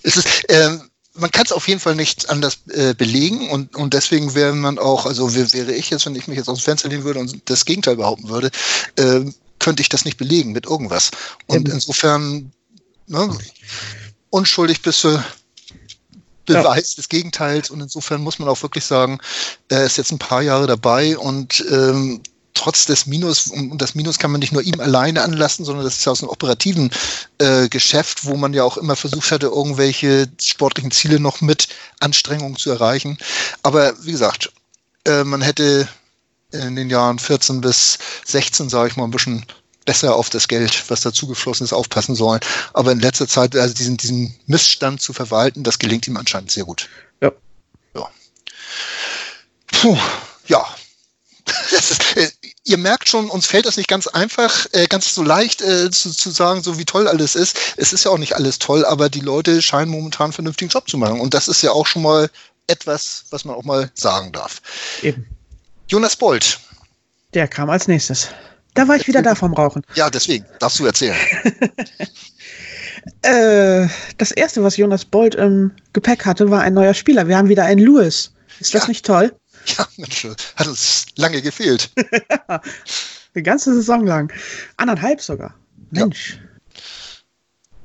[0.03, 0.86] Es ist, ähm,
[1.17, 4.79] man kann es auf jeden Fall nicht anders äh, belegen und, und deswegen wäre man
[4.79, 7.49] auch, also wäre ich jetzt, wenn ich mich jetzt aus dem Fenster lehnen würde und
[7.49, 8.51] das Gegenteil behaupten würde,
[8.95, 9.21] äh,
[9.59, 11.11] könnte ich das nicht belegen mit irgendwas.
[11.47, 11.71] Und Eben.
[11.71, 12.51] insofern,
[13.07, 13.35] ne,
[14.29, 15.23] unschuldig bis zu
[16.45, 16.95] Beweis ja.
[16.97, 19.19] des Gegenteils und insofern muss man auch wirklich sagen,
[19.67, 22.21] er ist jetzt ein paar Jahre dabei und ähm,
[22.57, 25.97] trotz des Minus, und das Minus kann man nicht nur ihm alleine anlassen, sondern das
[25.97, 26.91] ist ja aus einem operativen
[27.37, 32.57] äh, Geschäft, wo man ja auch immer versucht hatte, irgendwelche sportlichen Ziele noch mit Anstrengungen
[32.57, 33.17] zu erreichen.
[33.63, 34.51] Aber wie gesagt,
[35.05, 35.87] äh, man hätte
[36.51, 39.45] in den Jahren 14 bis 16, sage ich mal, ein bisschen
[39.85, 42.41] besser auf das Geld, was dazugeflossen ist, aufpassen sollen.
[42.73, 46.65] Aber in letzter Zeit, also diesen, diesen Missstand zu verwalten, das gelingt ihm anscheinend sehr
[46.65, 46.89] gut.
[47.21, 47.31] Ja.
[47.95, 48.09] Ja.
[49.67, 49.97] Puh,
[50.47, 50.65] ja,
[51.71, 52.29] ist, äh,
[52.67, 56.11] ihr merkt schon, uns fällt das nicht ganz einfach, äh, ganz so leicht äh, zu,
[56.11, 57.57] zu sagen, so wie toll alles ist.
[57.77, 60.89] Es ist ja auch nicht alles toll, aber die Leute scheinen momentan einen vernünftigen Job
[60.89, 61.19] zu machen.
[61.19, 62.29] Und das ist ja auch schon mal
[62.67, 64.61] etwas, was man auch mal sagen darf.
[65.01, 65.25] Eben.
[65.87, 66.59] Jonas Bolt.
[67.33, 68.27] Der kam als nächstes.
[68.73, 69.81] Da war ich wieder da vom Rauchen.
[69.95, 70.45] Ja, deswegen.
[70.59, 71.15] Darfst du erzählen.
[73.21, 77.27] äh, das erste, was Jonas Bolt im Gepäck hatte, war ein neuer Spieler.
[77.27, 78.33] Wir haben wieder einen Lewis.
[78.59, 78.87] Ist das ja.
[78.89, 79.33] nicht toll?
[79.77, 80.25] Ja, Mensch,
[80.55, 81.91] hat uns lange gefehlt.
[83.35, 84.31] Die ganze Saison lang.
[84.77, 85.53] Anderthalb sogar.
[85.91, 86.39] Mensch.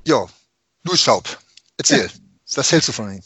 [0.06, 0.26] Ja, ja.
[0.84, 1.38] Louis Schaub.
[1.76, 2.06] Erzähl.
[2.06, 2.12] Ja.
[2.54, 3.22] Was hältst du von ihm?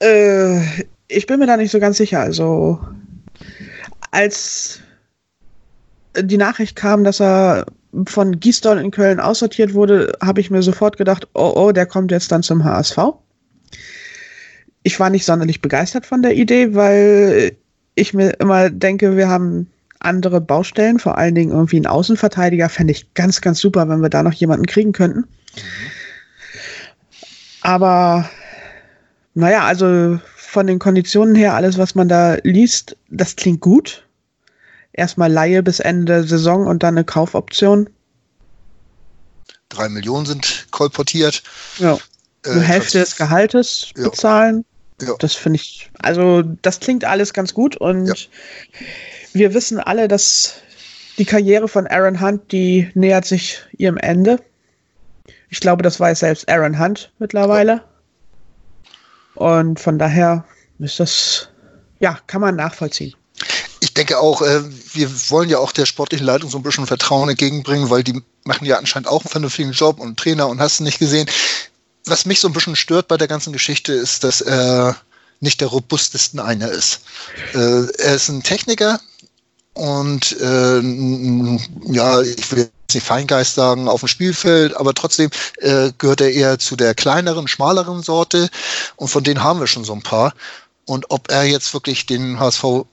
[0.00, 2.20] Äh, ich bin mir da nicht so ganz sicher.
[2.20, 2.80] Also,
[4.10, 4.80] als
[6.16, 7.66] die Nachricht kam, dass er
[8.06, 12.10] von Gießdorn in Köln aussortiert wurde, habe ich mir sofort gedacht, oh, oh, der kommt
[12.10, 12.98] jetzt dann zum HSV.
[14.84, 17.56] Ich war nicht sonderlich begeistert von der Idee, weil
[17.96, 19.68] ich mir immer denke, wir haben
[19.98, 24.10] andere Baustellen, vor allen Dingen irgendwie einen Außenverteidiger, fände ich ganz, ganz super, wenn wir
[24.10, 25.24] da noch jemanden kriegen könnten.
[27.62, 28.28] Aber
[29.32, 34.06] naja, also von den Konditionen her, alles, was man da liest, das klingt gut.
[34.92, 37.90] Erstmal Laie bis Ende Saison und dann eine Kaufoption.
[39.68, 41.42] Drei Millionen sind kolportiert.
[41.78, 41.98] Ja.
[42.44, 44.58] Eine äh, Hälfte des Gehaltes bezahlen.
[44.58, 44.73] Ja.
[45.18, 48.14] Das finde ich, also das klingt alles ganz gut und ja.
[49.32, 50.54] wir wissen alle, dass
[51.18, 54.40] die Karriere von Aaron Hunt, die nähert sich ihrem Ende.
[55.48, 57.82] Ich glaube, das weiß selbst Aaron Hunt mittlerweile.
[59.34, 60.44] Und von daher
[60.78, 61.48] ist das,
[62.00, 63.14] ja, kann man nachvollziehen.
[63.80, 64.60] Ich denke auch, äh,
[64.92, 68.64] wir wollen ja auch der sportlichen Leitung so ein bisschen Vertrauen entgegenbringen, weil die machen
[68.64, 71.28] ja anscheinend auch einen vernünftigen Job und Trainer und hast du nicht gesehen.
[72.06, 74.96] Was mich so ein bisschen stört bei der ganzen Geschichte ist, dass er
[75.40, 77.00] nicht der robustesten einer ist.
[77.54, 79.00] Äh, er ist ein Techniker
[79.74, 80.80] und äh,
[81.92, 86.32] ja, ich will jetzt nicht Feingeist sagen, auf dem Spielfeld, aber trotzdem äh, gehört er
[86.32, 88.48] eher zu der kleineren, schmaleren Sorte
[88.96, 90.34] und von denen haben wir schon so ein paar.
[90.86, 92.84] Und ob er jetzt wirklich den HSV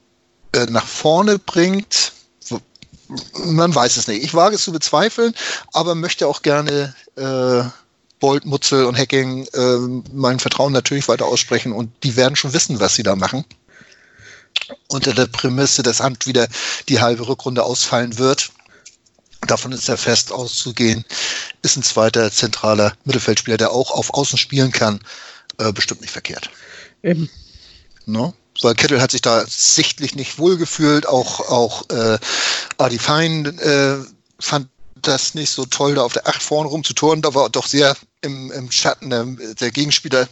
[0.69, 2.13] nach vorne bringt,
[3.45, 4.23] man weiß es nicht.
[4.23, 5.33] Ich wage es zu bezweifeln,
[5.73, 7.63] aber möchte auch gerne äh,
[8.21, 9.77] Bolt, Mutzel und Hacking äh,
[10.13, 13.43] mein Vertrauen natürlich weiter aussprechen und die werden schon wissen, was sie da machen.
[14.87, 16.47] Unter der Prämisse, dass Hand wieder
[16.87, 18.51] die halbe Rückrunde ausfallen wird,
[19.47, 21.03] davon ist er fest auszugehen,
[21.63, 24.99] ist ein zweiter zentraler Mittelfeldspieler, der auch auf Außen spielen kann,
[25.57, 26.49] äh, bestimmt nicht verkehrt.
[27.03, 27.29] Eben.
[28.05, 28.33] No?
[28.61, 32.19] Weil Kittel hat sich da sichtlich nicht wohlgefühlt, auch, auch äh,
[32.77, 33.97] Adi Fein äh,
[34.39, 34.67] fand
[35.01, 38.51] das nicht so toll, da auf der Acht vorne rumzuturnen, da war doch sehr im,
[38.51, 39.25] im Schatten der,
[39.59, 40.27] der Gegenspieler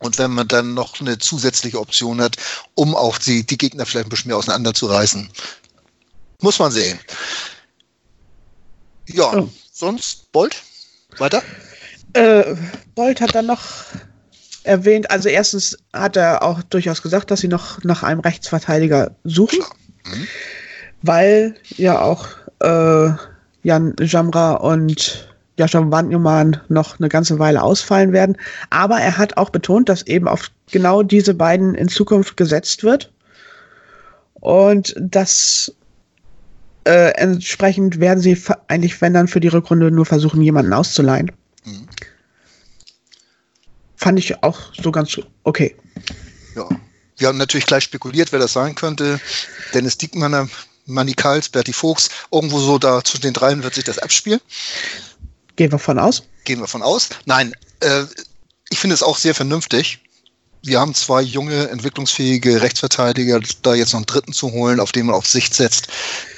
[0.00, 2.36] und wenn man dann noch eine zusätzliche Option hat,
[2.74, 5.28] um auch die, die Gegner vielleicht ein bisschen mehr auseinanderzureißen,
[6.40, 6.98] muss man sehen.
[9.06, 9.48] Ja, oh.
[9.72, 10.62] sonst Bolt?
[11.18, 11.42] Weiter?
[12.14, 12.56] Äh,
[12.94, 13.62] Bolt hat dann noch
[14.62, 19.58] erwähnt, also erstens hat er auch durchaus gesagt, dass sie noch nach einem Rechtsverteidiger suchen,
[20.04, 20.26] mhm.
[21.02, 22.26] weil ja auch
[22.60, 23.12] äh,
[23.62, 28.36] Jan Jamra und Jascha Wandnumann noch eine ganze Weile ausfallen werden.
[28.70, 33.12] Aber er hat auch betont, dass eben auf genau diese beiden in Zukunft gesetzt wird.
[34.34, 35.74] Und das
[36.84, 41.30] äh, entsprechend werden sie eigentlich, wenn dann für die Rückrunde nur versuchen, jemanden auszuleihen.
[41.64, 41.86] Mhm.
[43.96, 45.76] Fand ich auch so ganz okay.
[46.56, 46.66] Ja.
[47.18, 49.20] Wir haben natürlich gleich spekuliert, wer das sein könnte.
[49.74, 50.48] Dennis Diekmanner,
[50.90, 54.40] Manny Kals, Berti Fuchs, irgendwo so da zwischen den dreien wird sich das abspielen.
[55.56, 56.22] Gehen wir von aus?
[56.44, 57.08] Gehen wir von aus.
[57.26, 58.04] Nein, äh,
[58.70, 60.00] ich finde es auch sehr vernünftig.
[60.62, 65.06] Wir haben zwei junge, entwicklungsfähige Rechtsverteidiger, da jetzt noch einen dritten zu holen, auf den
[65.06, 65.88] man auf Sicht setzt.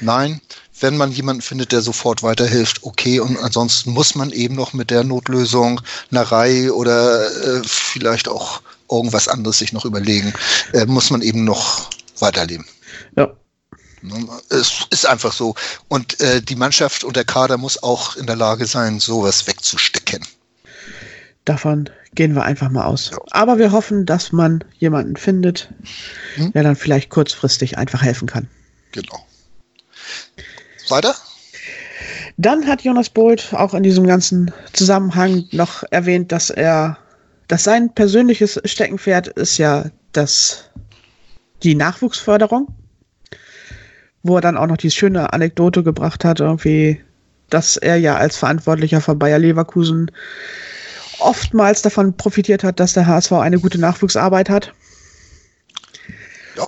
[0.01, 0.41] Nein,
[0.81, 3.21] wenn man jemanden findet, der sofort weiterhilft, okay.
[3.21, 8.63] Und ansonsten muss man eben noch mit der Notlösung eine Reihe oder äh, vielleicht auch
[8.91, 10.33] irgendwas anderes sich noch überlegen.
[10.73, 12.67] Äh, muss man eben noch weiterleben.
[13.17, 13.33] Ja.
[14.03, 15.55] Ne, es ist einfach so.
[15.89, 20.27] Und äh, die Mannschaft und der Kader muss auch in der Lage sein, sowas wegzustecken.
[21.45, 23.11] Davon gehen wir einfach mal aus.
[23.11, 23.19] Ja.
[23.31, 25.73] Aber wir hoffen, dass man jemanden findet,
[26.35, 26.53] hm?
[26.53, 28.49] der dann vielleicht kurzfristig einfach helfen kann.
[28.91, 29.25] Genau.
[30.89, 31.15] Weiter?
[32.37, 36.99] Dann hat Jonas Bolt auch in diesem ganzen Zusammenhang noch erwähnt, dass er,
[37.47, 40.65] dass sein persönliches Steckenpferd ist ja das,
[41.63, 42.69] die Nachwuchsförderung
[44.23, 47.01] wo er dann auch noch die schöne Anekdote gebracht hat, irgendwie,
[47.51, 50.11] dass er ja als Verantwortlicher von Bayer Leverkusen
[51.19, 54.73] oftmals davon profitiert hat, dass der HSV eine gute Nachwuchsarbeit hat.
[56.57, 56.67] Ja.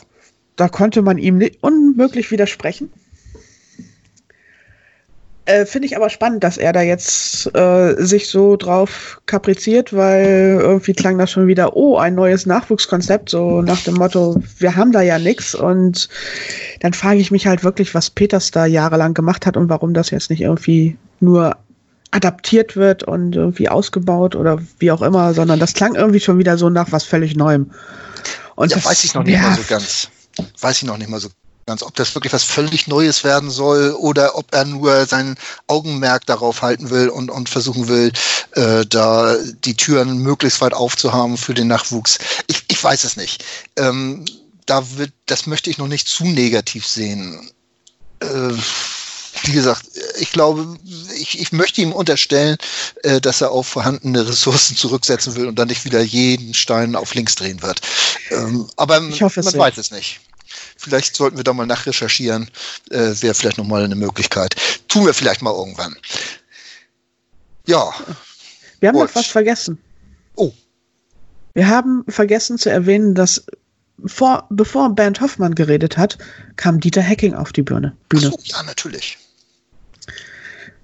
[0.56, 2.90] Da konnte man ihm unmöglich widersprechen.
[5.46, 10.58] Äh, Finde ich aber spannend, dass er da jetzt äh, sich so drauf kapriziert, weil
[10.58, 14.92] irgendwie klang das schon wieder, oh, ein neues Nachwuchskonzept, so nach dem Motto, wir haben
[14.92, 16.08] da ja nichts und
[16.80, 20.10] dann frage ich mich halt wirklich, was Peters da jahrelang gemacht hat und warum das
[20.10, 21.56] jetzt nicht irgendwie nur
[22.10, 26.56] adaptiert wird und irgendwie ausgebaut oder wie auch immer, sondern das klang irgendwie schon wieder
[26.56, 27.70] so nach was völlig Neuem.
[28.54, 30.08] Und ja, das, weiß ich noch nicht ja, mal so ganz.
[30.60, 31.28] Weiß ich noch nicht mal so
[31.66, 36.26] ganz, ob das wirklich was völlig Neues werden soll oder ob er nur sein Augenmerk
[36.26, 38.12] darauf halten will und, und versuchen will,
[38.52, 42.18] äh, da die Türen möglichst weit aufzuhaben für den Nachwuchs.
[42.46, 43.44] Ich, ich weiß es nicht.
[43.76, 44.24] Ähm,
[44.66, 47.50] da wird, das möchte ich noch nicht zu negativ sehen.
[48.20, 48.52] Äh,
[49.42, 49.86] wie gesagt,
[50.18, 50.78] ich glaube,
[51.18, 52.56] ich, ich möchte ihm unterstellen,
[53.02, 57.14] äh, dass er auf vorhandene Ressourcen zurücksetzen will und dann nicht wieder jeden Stein auf
[57.14, 57.80] links drehen wird.
[58.30, 60.20] Ähm, aber ich hoffe, man weiß es nicht.
[60.84, 62.50] Vielleicht sollten wir da mal nachrecherchieren.
[62.90, 64.54] Äh, Wäre vielleicht nochmal eine Möglichkeit.
[64.88, 65.96] Tun wir vielleicht mal irgendwann.
[67.66, 67.92] Ja.
[68.80, 69.08] Wir haben Gut.
[69.08, 69.78] noch was vergessen.
[70.36, 70.52] Oh.
[71.54, 73.46] Wir haben vergessen zu erwähnen, dass
[74.04, 76.18] vor, bevor Bernd Hoffmann geredet hat,
[76.56, 77.96] kam Dieter Hecking auf die Bühne.
[78.10, 78.30] Bühne.
[78.30, 79.16] So, ja, natürlich.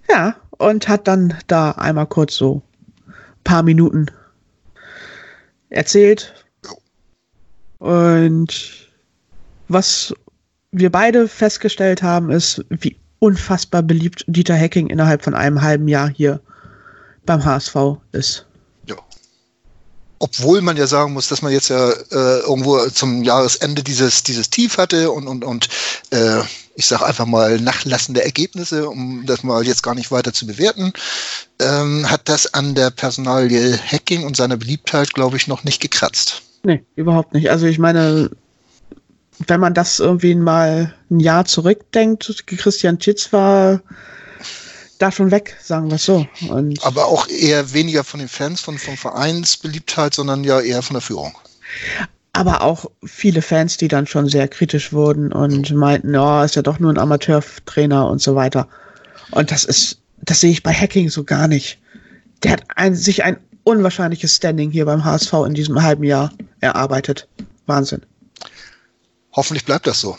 [0.08, 2.62] Ja, und hat dann da einmal kurz so
[3.06, 4.06] ein paar Minuten
[5.68, 6.34] erzählt.
[7.78, 8.89] Und
[9.70, 10.12] was
[10.72, 16.08] wir beide festgestellt haben, ist, wie unfassbar beliebt Dieter Hecking innerhalb von einem halben Jahr
[16.08, 16.40] hier
[17.26, 17.76] beim HSV
[18.12, 18.46] ist.
[18.86, 18.96] Ja.
[20.18, 24.50] Obwohl man ja sagen muss, dass man jetzt ja äh, irgendwo zum Jahresende dieses, dieses
[24.50, 25.68] Tief hatte und, und, und
[26.10, 26.40] äh,
[26.74, 30.92] ich sage einfach mal nachlassende Ergebnisse, um das mal jetzt gar nicht weiter zu bewerten,
[31.60, 36.42] ähm, hat das an der Personalie Hacking und seiner Beliebtheit, glaube ich, noch nicht gekratzt.
[36.62, 37.50] Nee, überhaupt nicht.
[37.50, 38.30] Also ich meine,
[39.46, 43.80] wenn man das irgendwie mal ein Jahr zurückdenkt, Christian Titz war
[44.98, 46.26] da schon weg, sagen wir es so.
[46.48, 50.94] Und Aber auch eher weniger von den Fans, von, von Vereinsbeliebtheit, sondern ja eher von
[50.94, 51.32] der Führung.
[52.32, 56.54] Aber auch viele Fans, die dann schon sehr kritisch wurden und meinten, ja, oh, ist
[56.54, 58.68] ja doch nur ein Amateurtrainer und so weiter.
[59.30, 61.78] Und das ist, das sehe ich bei Hacking so gar nicht.
[62.42, 67.26] Der hat ein, sich ein unwahrscheinliches Standing hier beim HSV in diesem halben Jahr erarbeitet.
[67.66, 68.02] Wahnsinn.
[69.32, 70.16] Hoffentlich bleibt das so.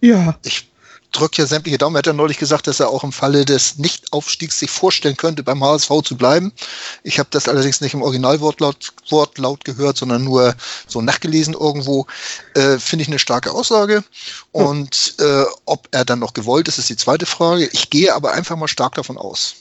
[0.00, 0.36] Ja.
[0.44, 0.72] Ich
[1.12, 1.94] drücke ja sämtliche Daumen.
[1.94, 5.42] Er hat ja neulich gesagt, dass er auch im Falle des Nichtaufstiegs sich vorstellen könnte,
[5.42, 6.52] beim HSV zu bleiben.
[7.02, 10.54] Ich habe das allerdings nicht im Originalwortlaut Wortlaut gehört, sondern nur
[10.86, 12.06] so nachgelesen irgendwo.
[12.54, 14.02] Äh, Finde ich eine starke Aussage.
[14.52, 17.68] Und äh, ob er dann noch gewollt ist, ist die zweite Frage.
[17.72, 19.56] Ich gehe aber einfach mal stark davon aus.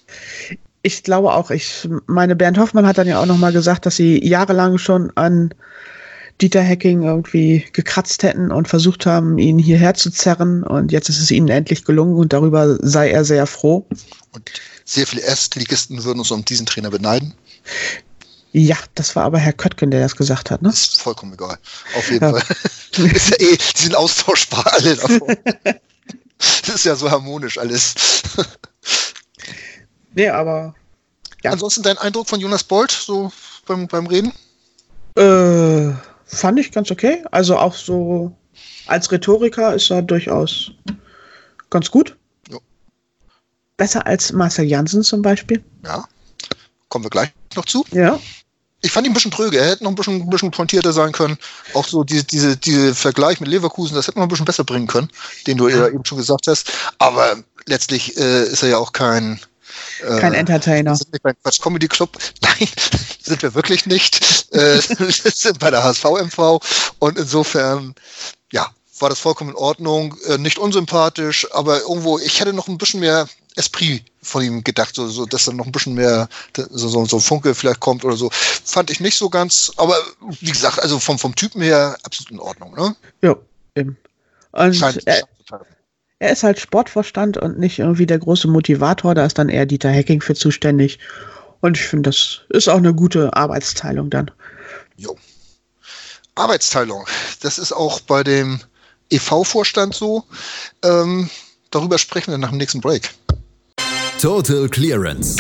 [0.83, 1.51] Ich glaube auch.
[1.51, 5.11] Ich meine, Bernd Hoffmann hat dann ja auch noch mal gesagt, dass sie jahrelang schon
[5.15, 5.53] an
[6.41, 10.63] Dieter Hacking irgendwie gekratzt hätten und versucht haben, ihn hierher zu zerren.
[10.63, 13.86] Und jetzt ist es ihnen endlich gelungen und darüber sei er sehr froh.
[14.32, 14.51] Und
[14.84, 17.34] sehr viele Erstligisten würden uns um diesen Trainer beneiden.
[18.54, 20.69] Ja, das war aber Herr Köttgen, der das gesagt hat, ne?
[20.69, 21.58] Das ist vollkommen egal.
[21.95, 22.32] Auf jeden ja.
[22.32, 22.43] Fall.
[23.15, 25.38] ist ja eh, die sind austauschbar alle davon.
[26.38, 27.95] das ist ja so harmonisch alles.
[30.15, 30.75] nee, aber.
[31.43, 31.51] Ja.
[31.51, 33.32] Ansonsten dein Eindruck von Jonas Bolt, so
[33.65, 34.34] beim, beim Reden?
[35.15, 35.93] Äh
[36.32, 37.24] fand ich ganz okay.
[37.32, 38.36] Also auch so
[38.88, 40.72] als Rhetoriker ist er durchaus
[41.70, 42.17] ganz gut.
[42.50, 42.60] Jo.
[43.78, 45.63] Besser als Marcel Janssen zum Beispiel.
[45.84, 46.06] Ja,
[46.89, 47.86] kommen wir gleich noch zu.
[47.91, 48.20] Ja.
[48.84, 49.60] Ich fand ihn ein bisschen tröge.
[49.60, 51.38] Er hätte noch ein bisschen, ein bisschen pointierter sein können.
[51.76, 54.88] Auch so diese, diese, diese Vergleich mit Leverkusen, das hätte man ein bisschen besser bringen
[54.88, 55.10] können,
[55.46, 56.72] den du ja eben schon gesagt hast.
[56.98, 59.39] Aber letztlich äh, ist er ja auch kein,
[60.19, 60.95] kein äh, Entertainer.
[60.95, 62.17] Sind nicht beim Quatsch Comedy Club.
[62.41, 62.67] Nein,
[63.21, 64.47] sind wir wirklich nicht.
[64.53, 64.79] äh,
[65.12, 66.60] sind bei der HSV MV.
[66.99, 67.95] Und insofern,
[68.51, 68.67] ja,
[68.99, 70.15] war das vollkommen in Ordnung.
[70.27, 74.95] Äh, nicht unsympathisch, aber irgendwo, ich hätte noch ein bisschen mehr Esprit von ihm gedacht,
[74.95, 78.15] so, so dass dann noch ein bisschen mehr so, so, so Funke vielleicht kommt oder
[78.15, 78.29] so.
[78.31, 79.95] Fand ich nicht so ganz, aber
[80.39, 82.95] wie gesagt, also vom, vom Typen her absolut in Ordnung, ne?
[83.21, 83.36] Ja,
[83.75, 83.97] eben.
[84.51, 85.23] Und Scheint, er,
[86.21, 89.15] er ist halt Sportvorstand und nicht irgendwie der große Motivator.
[89.15, 90.99] Da ist dann eher Dieter Hacking für zuständig.
[91.62, 94.29] Und ich finde, das ist auch eine gute Arbeitsteilung dann.
[94.97, 95.17] Jo.
[96.36, 97.07] Arbeitsteilung.
[97.41, 98.60] Das ist auch bei dem
[99.10, 100.23] EV-Vorstand so.
[100.84, 101.27] Ähm,
[101.71, 103.10] darüber sprechen wir nach dem nächsten Break.
[104.21, 105.38] Total Clearance.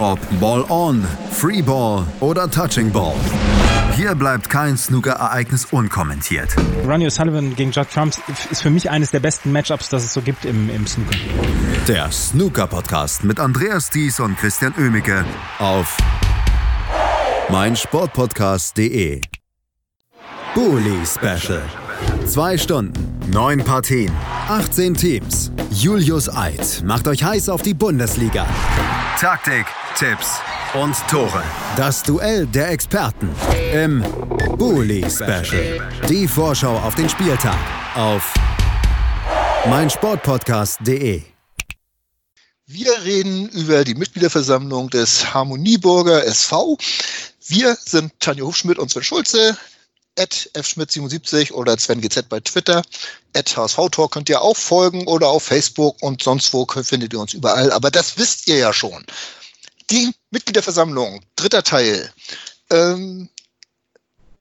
[0.00, 3.14] Ob Ball on, Free Ball oder Touching Ball.
[3.98, 6.54] Hier bleibt kein Snooker-Ereignis unkommentiert.
[6.86, 10.22] Ronnie O'Sullivan gegen Judd Trumps ist für mich eines der besten Matchups, das es so
[10.22, 11.18] gibt im, im Snooker.
[11.88, 15.24] Der Snooker-Podcast mit Andreas Thies und Christian Oemicke
[15.58, 15.96] auf
[17.48, 19.20] meinsportpodcast.de.
[20.54, 21.62] Bully Special.
[22.28, 22.92] Zwei Stunden,
[23.30, 24.12] neun Partien,
[24.48, 25.50] 18 Teams.
[25.70, 28.46] Julius Eid macht euch heiß auf die Bundesliga.
[29.18, 29.64] Taktik,
[29.96, 30.38] Tipps
[30.74, 31.42] und Tore.
[31.78, 33.30] Das Duell der Experten
[33.72, 34.04] im
[34.58, 35.80] Bully Special.
[36.10, 37.56] Die Vorschau auf den Spieltag
[37.94, 38.34] auf
[39.70, 41.22] meinsportpodcast.de.
[42.66, 46.76] Wir reden über die Mitgliederversammlung des Harmonieburger SV.
[47.46, 49.56] Wir sind Tanja Hufschmidt und Sven Schulze.
[50.18, 52.82] At fschmidt77 oder SvenGZ bei Twitter.
[53.34, 57.34] At HSV-Tor könnt ihr auch folgen oder auf Facebook und sonst wo findet ihr uns
[57.34, 57.72] überall.
[57.72, 59.04] Aber das wisst ihr ja schon.
[59.90, 62.12] Die Mitgliederversammlung, dritter Teil.
[62.70, 63.28] Ähm,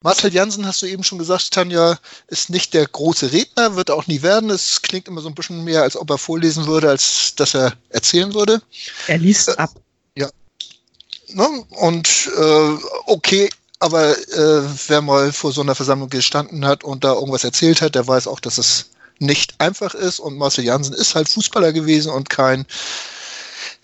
[0.01, 4.07] Marcel Jansen, hast du eben schon gesagt, Tanja, ist nicht der große Redner, wird auch
[4.07, 4.49] nie werden.
[4.49, 7.73] Es klingt immer so ein bisschen mehr, als ob er vorlesen würde, als dass er
[7.89, 8.61] erzählen würde.
[9.07, 9.71] Er liest äh, ab.
[10.15, 10.29] Ja.
[11.29, 11.65] Ne?
[11.71, 17.13] Und äh, okay, aber äh, wer mal vor so einer Versammlung gestanden hat und da
[17.13, 20.19] irgendwas erzählt hat, der weiß auch, dass es nicht einfach ist.
[20.19, 22.65] Und Marcel Jansen ist halt Fußballer gewesen und kein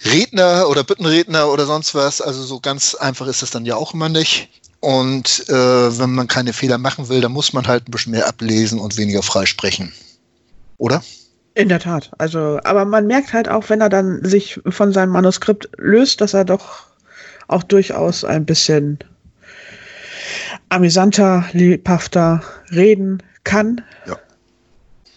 [0.05, 2.21] Redner oder Büttenredner oder sonst was.
[2.21, 4.49] Also so ganz einfach ist es dann ja auch immer nicht.
[4.79, 8.27] Und äh, wenn man keine Fehler machen will, dann muss man halt ein bisschen mehr
[8.27, 9.93] ablesen und weniger freisprechen.
[10.77, 11.01] Oder?
[11.53, 12.11] In der Tat.
[12.17, 16.33] Also, aber man merkt halt auch, wenn er dann sich von seinem Manuskript löst, dass
[16.33, 16.87] er doch
[17.47, 18.99] auch durchaus ein bisschen
[20.69, 22.41] amüsanter, lebhafter
[22.71, 23.81] reden kann.
[24.07, 24.17] Ja.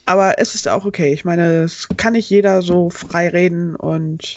[0.05, 1.13] Aber es ist auch okay.
[1.13, 4.37] Ich meine, es kann nicht jeder so frei reden und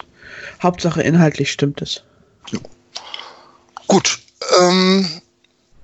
[0.62, 2.04] Hauptsache inhaltlich stimmt es.
[2.52, 2.60] Ja.
[3.88, 4.20] Gut,
[4.60, 5.22] ähm,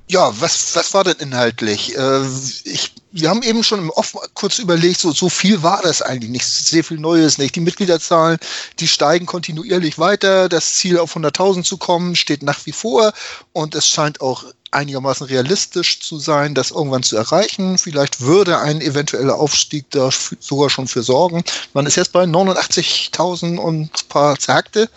[0.07, 1.97] ja, was, was war denn inhaltlich?
[1.97, 2.21] Äh,
[2.63, 6.29] ich, wir haben eben schon im Off kurz überlegt, so, so viel war das eigentlich
[6.29, 7.55] nicht, sehr viel Neues nicht.
[7.55, 8.37] Die Mitgliederzahlen,
[8.79, 10.47] die steigen kontinuierlich weiter.
[10.47, 13.13] Das Ziel auf 100.000 zu kommen steht nach wie vor
[13.53, 17.77] und es scheint auch einigermaßen realistisch zu sein, das irgendwann zu erreichen.
[17.77, 20.09] Vielleicht würde ein eventueller Aufstieg da
[20.39, 21.43] sogar schon für sorgen.
[21.73, 24.89] Man ist jetzt bei 89.000 und ein paar zerhackte.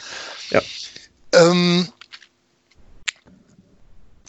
[0.51, 0.61] Ja.
[1.33, 1.89] Ähm,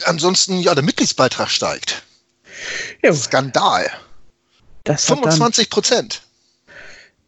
[0.06, 2.04] ansonsten, ja, der Mitgliedsbeitrag steigt.
[3.04, 3.14] Jo.
[3.14, 3.90] Skandal.
[4.84, 6.22] Das 25 Prozent.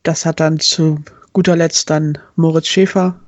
[0.04, 1.04] Das hat dann zu
[1.34, 3.20] guter Letzt dann Moritz Schäfer,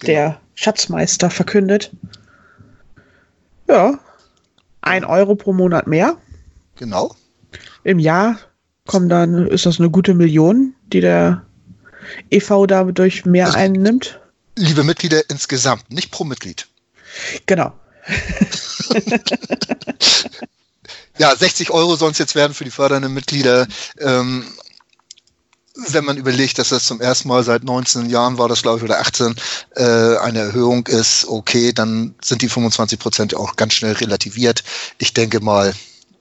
[0.00, 0.06] genau.
[0.06, 1.90] der Schatzmeister, verkündet.
[3.68, 3.98] Ja,
[4.84, 6.16] ein Euro pro Monat mehr.
[6.76, 7.14] Genau.
[7.82, 8.38] Im Jahr
[8.86, 11.44] kommen dann, ist das eine gute Million, die der
[12.30, 14.20] EV dadurch mehr also, einnimmt.
[14.56, 16.66] Liebe Mitglieder insgesamt, nicht pro Mitglied.
[17.46, 17.72] Genau.
[21.18, 23.66] ja, 60 Euro sollen es jetzt werden für die fördernden Mitglieder.
[23.98, 24.44] Ähm,
[25.74, 28.84] wenn man überlegt, dass das zum ersten Mal seit 19 Jahren war, das glaube ich,
[28.84, 29.34] oder 18,
[29.74, 34.62] äh, eine Erhöhung ist, okay, dann sind die 25 Prozent auch ganz schnell relativiert.
[34.98, 35.74] Ich denke mal,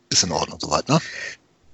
[0.10, 1.00] ist in Ordnung soweit, ne?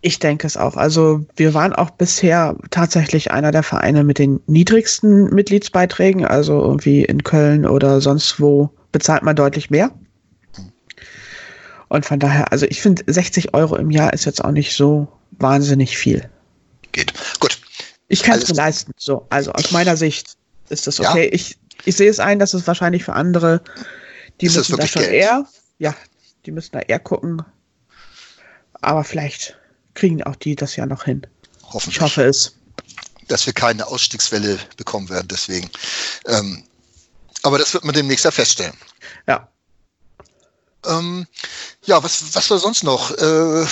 [0.02, 0.78] Ich denke es auch.
[0.78, 6.26] Also wir waren auch bisher tatsächlich einer der Vereine mit den niedrigsten Mitgliedsbeiträgen.
[6.26, 9.92] Also irgendwie in Köln oder sonst wo bezahlt man deutlich mehr.
[11.90, 15.10] Und von daher, also ich finde 60 Euro im Jahr ist jetzt auch nicht so
[15.32, 16.30] wahnsinnig viel.
[16.94, 17.14] Geht.
[17.40, 17.59] Gut.
[18.10, 18.92] Ich kann es mir leisten.
[18.98, 20.36] So, also aus meiner Sicht
[20.70, 21.28] ist das okay.
[21.28, 21.34] Ja.
[21.34, 23.62] Ich, ich sehe es ein, dass es wahrscheinlich für andere,
[24.42, 25.14] die ist müssen da schon Geld?
[25.14, 25.46] eher,
[25.78, 25.96] ja,
[26.46, 27.44] die müssen da eher gucken.
[28.82, 29.58] Aber vielleicht
[29.94, 31.26] kriegen auch die das ja noch hin.
[31.64, 31.98] Hoffentlich.
[31.98, 32.56] Ich hoffe es.
[33.28, 35.70] Dass wir keine Ausstiegswelle bekommen werden, deswegen.
[36.26, 36.64] Ähm,
[37.44, 38.74] aber das wird man demnächst ja feststellen.
[39.28, 39.48] Ja.
[40.86, 41.28] Ähm,
[41.86, 43.12] ja, was, was war sonst noch?
[43.12, 43.66] Äh,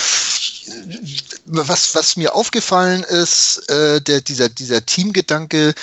[1.45, 5.73] was, was mir aufgefallen ist, äh, der, dieser, dieser Teamgedanke,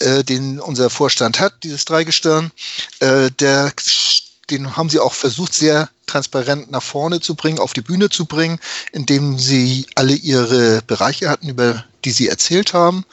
[0.00, 2.52] äh, den unser Vorstand hat, dieses Dreigestirn,
[3.00, 3.72] äh, der,
[4.50, 8.26] den haben sie auch versucht, sehr transparent nach vorne zu bringen, auf die Bühne zu
[8.26, 8.60] bringen,
[8.92, 13.06] indem sie alle ihre Bereiche hatten, über die sie erzählt haben.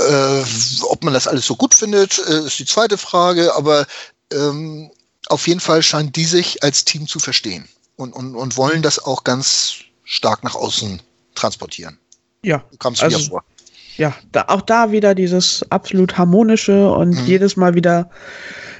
[0.00, 0.44] Äh,
[0.82, 3.86] ob man das alles so gut findet, äh, ist die zweite Frage, aber
[4.32, 4.90] ähm,
[5.28, 8.98] auf jeden Fall scheinen die sich als Team zu verstehen und, und, und wollen das
[8.98, 11.02] auch ganz stark nach außen
[11.34, 11.98] transportieren.
[12.42, 12.64] Ja.
[12.78, 13.44] Kam es also, vor.
[13.96, 17.26] Ja, da, auch da wieder dieses absolut harmonische und mhm.
[17.26, 18.10] jedes Mal wieder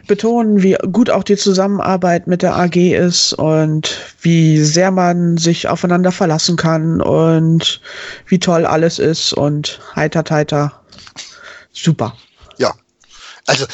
[0.07, 5.69] betonen, wie gut auch die Zusammenarbeit mit der AG ist und wie sehr man sich
[5.69, 7.81] aufeinander verlassen kann und
[8.27, 10.83] wie toll alles ist und heiter, heiter
[11.73, 12.17] super.
[12.59, 12.73] Ja,
[13.47, 13.67] also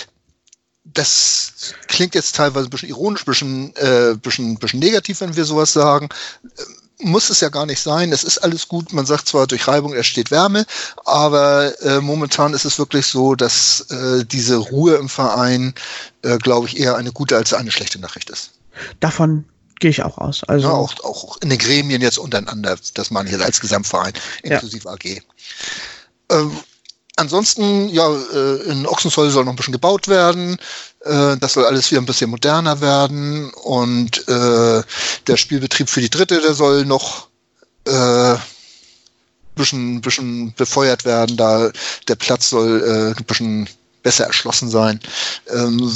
[0.95, 5.45] das klingt jetzt teilweise ein bisschen ironisch, ein bisschen, äh, bisschen, bisschen negativ, wenn wir
[5.45, 6.09] sowas sagen.
[7.01, 8.13] Muss es ja gar nicht sein.
[8.13, 8.93] Es ist alles gut.
[8.93, 10.65] Man sagt zwar, durch Reibung entsteht Wärme,
[11.05, 15.75] aber äh, momentan ist es wirklich so, dass äh, diese Ruhe im Verein,
[16.23, 18.53] äh, glaube ich, eher eine gute als eine schlechte Nachricht ist.
[19.01, 19.45] Davon
[19.81, 20.45] gehe ich auch aus.
[20.45, 24.13] Also ja, auch, auch in den Gremien jetzt untereinander, das meine ich jetzt als Gesamtverein,
[24.43, 24.95] inklusive ja.
[24.95, 25.23] AG.
[26.31, 26.59] Ähm,
[27.17, 30.59] ansonsten, ja, äh, in Ochsenzoll soll noch ein bisschen gebaut werden.
[31.01, 33.51] Äh, das soll alles wieder ein bisschen moderner werden.
[33.55, 34.83] Und äh,
[35.27, 37.29] der Spielbetrieb für die dritte, der soll noch
[37.87, 38.37] äh,
[39.55, 41.71] bisschen, bisschen befeuert werden, da
[42.09, 43.69] der Platz soll äh, ein bisschen
[44.03, 45.01] besser erschlossen sein.
[45.49, 45.91] Ähm,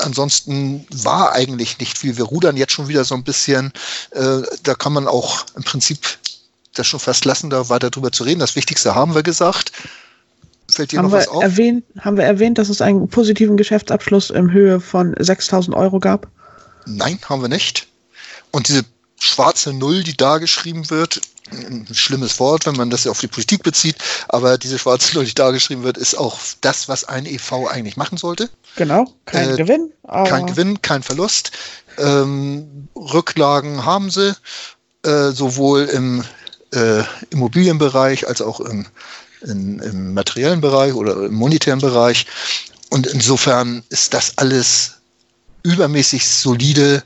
[0.00, 2.16] ansonsten war eigentlich nicht viel.
[2.16, 3.72] Wir rudern jetzt schon wieder so ein bisschen.
[4.12, 5.98] Äh, da kann man auch im Prinzip
[6.74, 8.40] das schon fast lassen, da weiter drüber zu reden.
[8.40, 9.72] Das Wichtigste haben wir gesagt.
[10.70, 11.42] Fällt dir haben noch was auf?
[11.42, 16.28] Erwähnt, haben wir erwähnt, dass es einen positiven Geschäftsabschluss in Höhe von 6000 Euro gab?
[16.86, 17.86] Nein, haben wir nicht.
[18.50, 18.84] Und diese
[19.18, 21.20] schwarze Null, die da geschrieben wird,
[21.52, 23.96] ein schlimmes Wort, wenn man das auf die Politik bezieht,
[24.28, 27.96] aber diese schwarze Null, die da geschrieben wird, ist auch das, was ein EV eigentlich
[27.96, 28.48] machen sollte.
[28.76, 29.92] Genau, kein äh, Gewinn.
[30.06, 31.50] kein Gewinn, kein Verlust.
[31.98, 34.34] Ähm, Rücklagen haben sie,
[35.04, 36.24] äh, sowohl im
[36.72, 38.86] äh, Immobilienbereich als auch im,
[39.42, 42.26] in, im materiellen Bereich oder im monetären Bereich.
[42.90, 44.92] Und insofern ist das alles
[45.62, 47.02] übermäßig solide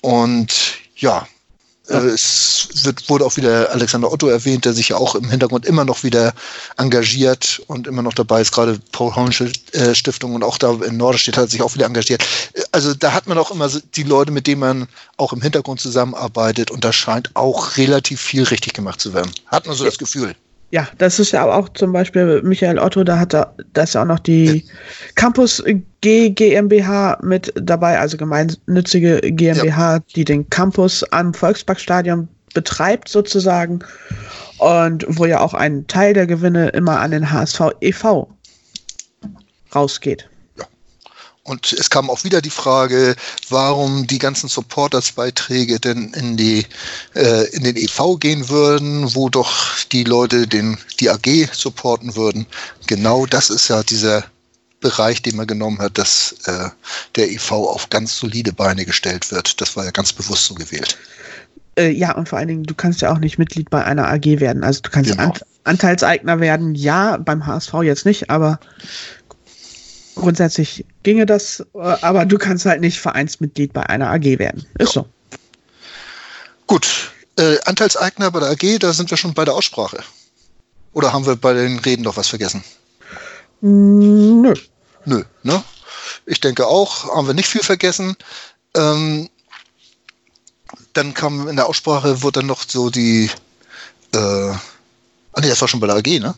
[0.00, 0.52] und
[0.96, 1.26] ja,
[1.88, 1.98] ja.
[2.00, 5.66] Äh, es wird, wurde auch wieder Alexander Otto erwähnt, der sich ja auch im Hintergrund
[5.66, 6.34] immer noch wieder
[6.76, 10.96] engagiert und immer noch dabei ist, gerade Paul Hornsche äh, Stiftung und auch da in
[10.96, 12.24] Norderstedt hat sich auch wieder engagiert.
[12.72, 16.70] Also da hat man auch immer die Leute, mit denen man auch im Hintergrund zusammenarbeitet
[16.70, 19.30] und da scheint auch relativ viel richtig gemacht zu werden.
[19.46, 20.34] Hat man so das Gefühl.
[20.70, 24.02] Ja, das ist ja auch zum Beispiel Michael Otto, da hat er, da ist ja
[24.02, 24.64] auch noch die.
[25.14, 25.62] Campus
[26.00, 30.02] G GmbH mit dabei, also gemeinnützige GmbH, ja.
[30.16, 33.80] die den Campus am Volksparkstadion betreibt sozusagen
[34.58, 38.28] und wo ja auch ein Teil der Gewinne immer an den HSV e.V.
[39.74, 40.28] rausgeht.
[41.46, 43.14] Und es kam auch wieder die Frage,
[43.48, 46.66] warum die ganzen Supporters-Beiträge denn in die
[47.14, 49.54] äh, in den EV gehen würden, wo doch
[49.92, 52.46] die Leute den die AG supporten würden.
[52.86, 54.24] Genau das ist ja dieser
[54.80, 56.68] Bereich, den man genommen hat, dass äh,
[57.14, 59.60] der EV auf ganz solide Beine gestellt wird.
[59.60, 60.98] Das war ja ganz bewusst so gewählt.
[61.78, 64.24] Äh, ja, und vor allen Dingen, du kannst ja auch nicht Mitglied bei einer AG
[64.40, 64.64] werden.
[64.64, 65.24] Also du kannst genau.
[65.24, 68.60] Ant Anteilseigner werden, ja, beim HSV jetzt nicht, aber
[70.14, 74.66] grundsätzlich ginge das, äh, aber du kannst halt nicht Vereinsmitglied bei einer AG werden.
[74.76, 75.06] Ist so.
[76.66, 77.12] Gut.
[77.38, 79.98] Äh, Anteilseigner bei der AG, da sind wir schon bei der Aussprache.
[80.94, 82.64] Oder haben wir bei den Reden noch was vergessen?
[83.60, 84.52] Nö.
[85.04, 85.62] Nö, ne?
[86.24, 88.16] Ich denke auch, haben wir nicht viel vergessen.
[88.74, 89.28] Ähm,
[90.92, 93.30] dann kam in der Aussprache, wurde dann noch so die,
[94.12, 94.60] äh, ah
[95.40, 96.34] nee, das war schon bei der AG, ne?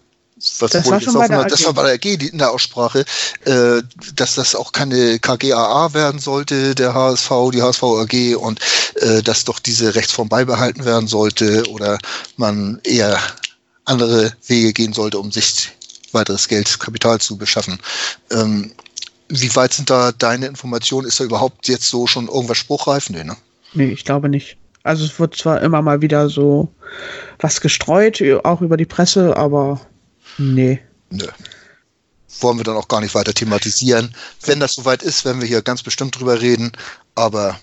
[0.58, 3.04] Was das, war, schon bei der das war bei der AG in der Aussprache,
[3.44, 3.82] äh,
[4.14, 8.60] dass das auch keine KGAA werden sollte, der HSV, die HSV AG und
[8.96, 11.98] äh, dass doch diese Rechtsform beibehalten werden sollte oder
[12.36, 13.18] man eher
[13.84, 15.70] andere Wege gehen sollte, um sich
[16.12, 17.78] weiteres Geld, Kapital zu beschaffen.
[18.30, 18.72] Ähm,
[19.28, 21.06] wie weit sind da deine Informationen?
[21.06, 23.10] Ist da überhaupt jetzt so schon irgendwas spruchreif?
[23.10, 23.36] Nee, ne?
[23.74, 24.56] Nee, ich glaube nicht.
[24.82, 26.68] Also es wird zwar immer mal wieder so
[27.38, 29.80] was gestreut, auch über die Presse, aber
[30.38, 30.80] Nee.
[31.10, 31.26] Nö.
[32.40, 34.14] Wollen wir dann auch gar nicht weiter thematisieren.
[34.44, 36.72] Wenn das soweit ist, werden wir hier ganz bestimmt drüber reden,
[37.14, 37.58] aber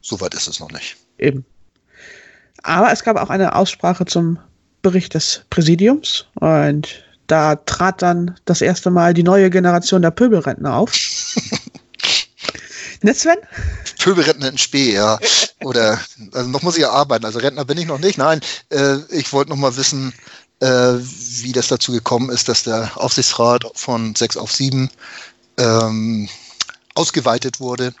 [0.00, 0.96] soweit ist es noch nicht.
[1.18, 1.44] Eben.
[2.62, 4.38] Aber es gab auch eine Aussprache zum
[4.82, 10.74] Bericht des Präsidiums und da trat dann das erste Mal die neue Generation der Pöbelrentner
[10.74, 10.92] auf.
[13.02, 13.38] ne, Sven?
[13.98, 15.18] Pöbelrentner in Spee, ja.
[15.62, 15.98] Oder,
[16.32, 17.24] also noch muss ich ja arbeiten.
[17.24, 18.18] Also Rentner bin ich noch nicht.
[18.18, 20.12] Nein, äh, ich wollte noch mal wissen,
[20.60, 24.90] wie das dazu gekommen ist, dass der Aufsichtsrat von sechs auf sieben
[25.58, 26.28] ähm,
[26.94, 27.94] ausgeweitet wurde.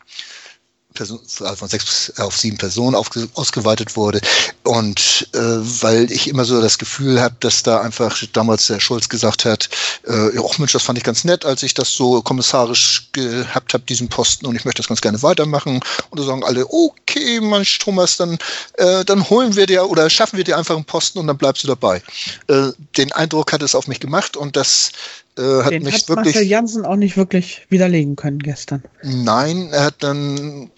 [0.94, 4.20] Person, also von sechs auf sieben Personen auf, ausgeweitet wurde.
[4.62, 9.08] Und äh, weil ich immer so das Gefühl habe, dass da einfach damals der Schulz
[9.08, 9.68] gesagt hat,
[10.06, 13.84] äh, oh Mensch, das fand ich ganz nett, als ich das so kommissarisch gehabt habe,
[13.88, 15.80] diesen Posten, und ich möchte das ganz gerne weitermachen.
[16.10, 18.38] Und da sagen alle, okay, Mensch, Thomas, dann,
[18.74, 21.64] äh, dann holen wir dir oder schaffen wir dir einfach einen Posten und dann bleibst
[21.64, 22.02] du dabei.
[22.46, 24.92] Äh, den Eindruck hat es auf mich gemacht und das
[25.36, 26.34] äh, hat Den mich hat wirklich.
[26.34, 28.84] Marcel Jansen auch nicht wirklich widerlegen können gestern.
[29.02, 30.70] Nein, er hat dann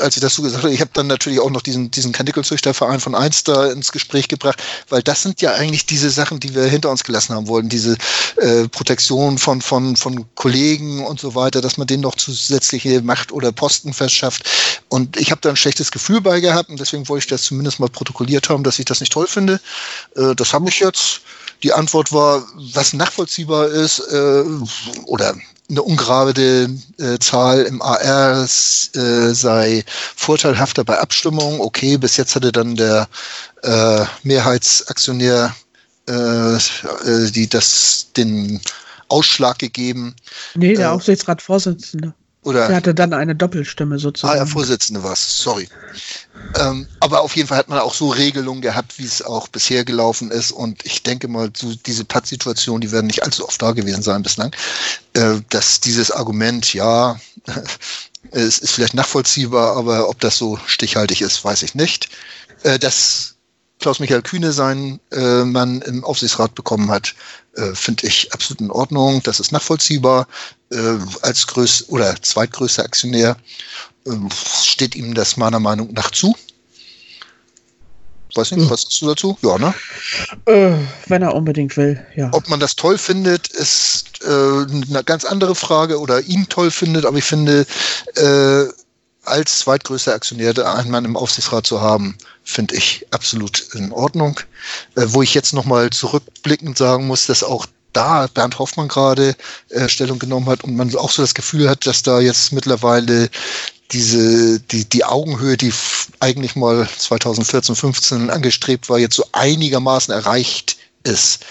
[0.00, 3.14] als ich das gesagt habe, ich habe dann natürlich auch noch diesen, diesen Karnickelzüchterverein von
[3.14, 7.04] Einster ins Gespräch gebracht, weil das sind ja eigentlich diese Sachen, die wir hinter uns
[7.04, 7.96] gelassen haben wollen, diese
[8.36, 13.32] äh, Protektion von, von, von Kollegen und so weiter, dass man denen noch zusätzliche Macht
[13.32, 14.44] oder Posten verschafft.
[14.88, 17.80] Und ich habe da ein schlechtes Gefühl bei gehabt und deswegen wollte ich das zumindest
[17.80, 19.60] mal protokolliert haben, dass ich das nicht toll finde.
[20.16, 21.20] Äh, das habe ich jetzt.
[21.62, 24.44] Die Antwort war, was nachvollziehbar ist, äh,
[25.06, 25.34] oder
[25.68, 31.60] eine ungerade äh, Zahl im AR äh, sei vorteilhafter bei Abstimmung.
[31.60, 33.08] Okay, bis jetzt hatte dann der
[33.62, 35.54] äh, Mehrheitsaktionär
[36.08, 38.60] äh, äh die das den
[39.08, 40.14] Ausschlag gegeben.
[40.54, 42.14] Nee, der äh, Aufsichtsratsvorsitzende.
[42.46, 44.34] Oder der hatte dann eine Doppelstimme sozusagen.
[44.34, 45.68] Ah, ja, Vorsitzende war es, sorry.
[46.56, 49.84] Ähm, aber auf jeden Fall hat man auch so Regelungen gehabt, wie es auch bisher
[49.84, 50.52] gelaufen ist.
[50.52, 54.22] Und ich denke mal, so diese Pattsituationen, die werden nicht allzu oft da gewesen sein
[54.22, 54.54] bislang,
[55.14, 57.18] äh, dass dieses Argument, ja,
[58.30, 62.10] es ist vielleicht nachvollziehbar, aber ob das so stichhaltig ist, weiß ich nicht.
[62.62, 63.34] Äh, dass
[63.80, 67.14] Klaus-Michael Kühne seinen äh, Mann im Aufsichtsrat bekommen hat,
[67.56, 69.22] äh, finde ich absolut in Ordnung.
[69.22, 70.26] Das ist nachvollziehbar.
[70.70, 73.36] Äh, als größ oder zweitgrößter Aktionär
[74.06, 74.10] äh,
[74.62, 76.34] steht ihm das meiner Meinung nach zu.
[78.34, 79.38] Weiß nicht, was sagst du dazu?
[79.42, 79.74] Ja, ne?
[80.44, 80.74] Äh,
[81.06, 82.28] wenn er unbedingt will, ja.
[82.32, 87.06] Ob man das toll findet, ist äh, eine ganz andere Frage oder ihn toll findet,
[87.06, 87.66] aber ich finde,
[88.16, 88.64] äh,
[89.26, 94.40] als zweitgrößter Aktionär einen Mann im Aufsichtsrat zu haben, finde ich absolut in Ordnung.
[94.94, 99.34] Äh, wo ich jetzt nochmal zurückblickend sagen muss, dass auch da Bernd Hoffmann gerade
[99.70, 103.30] äh, Stellung genommen hat und man auch so das Gefühl hat, dass da jetzt mittlerweile
[103.92, 105.72] diese, die, die Augenhöhe, die
[106.20, 111.44] eigentlich mal 2014, 15 angestrebt war, jetzt so einigermaßen erreicht ist.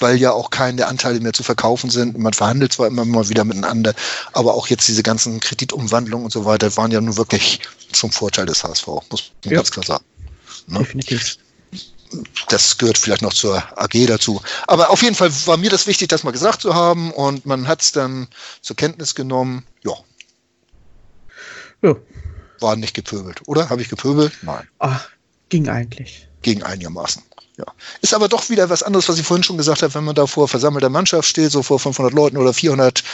[0.00, 2.16] Weil ja auch keine Anteile mehr zu verkaufen sind.
[2.18, 3.94] Man verhandelt zwar immer mal wieder miteinander,
[4.32, 7.60] aber auch jetzt diese ganzen Kreditumwandlungen und so weiter waren ja nun wirklich
[7.92, 9.56] zum Vorteil des HSV, muss man ja.
[9.56, 10.04] ganz klar sagen.
[10.68, 10.78] Ne?
[10.78, 11.36] Definitiv
[12.48, 14.40] das gehört vielleicht noch zur AG dazu.
[14.68, 17.66] Aber auf jeden Fall war mir das wichtig, das mal gesagt zu haben und man
[17.66, 18.28] hat es dann
[18.60, 19.66] zur Kenntnis genommen.
[19.82, 19.94] Ja,
[21.84, 21.96] ja.
[22.60, 23.68] War nicht gepöbelt, oder?
[23.68, 24.32] Habe ich gepöbelt?
[24.42, 24.66] Nein.
[24.78, 25.08] Ach,
[25.50, 26.28] ging eigentlich.
[26.40, 27.22] Ging einigermaßen.
[27.56, 27.64] Ja.
[28.00, 30.26] Ist aber doch wieder was anderes, was ich vorhin schon gesagt habe, wenn man da
[30.26, 33.04] vor versammelter Mannschaft steht, so vor 500 Leuten oder 400,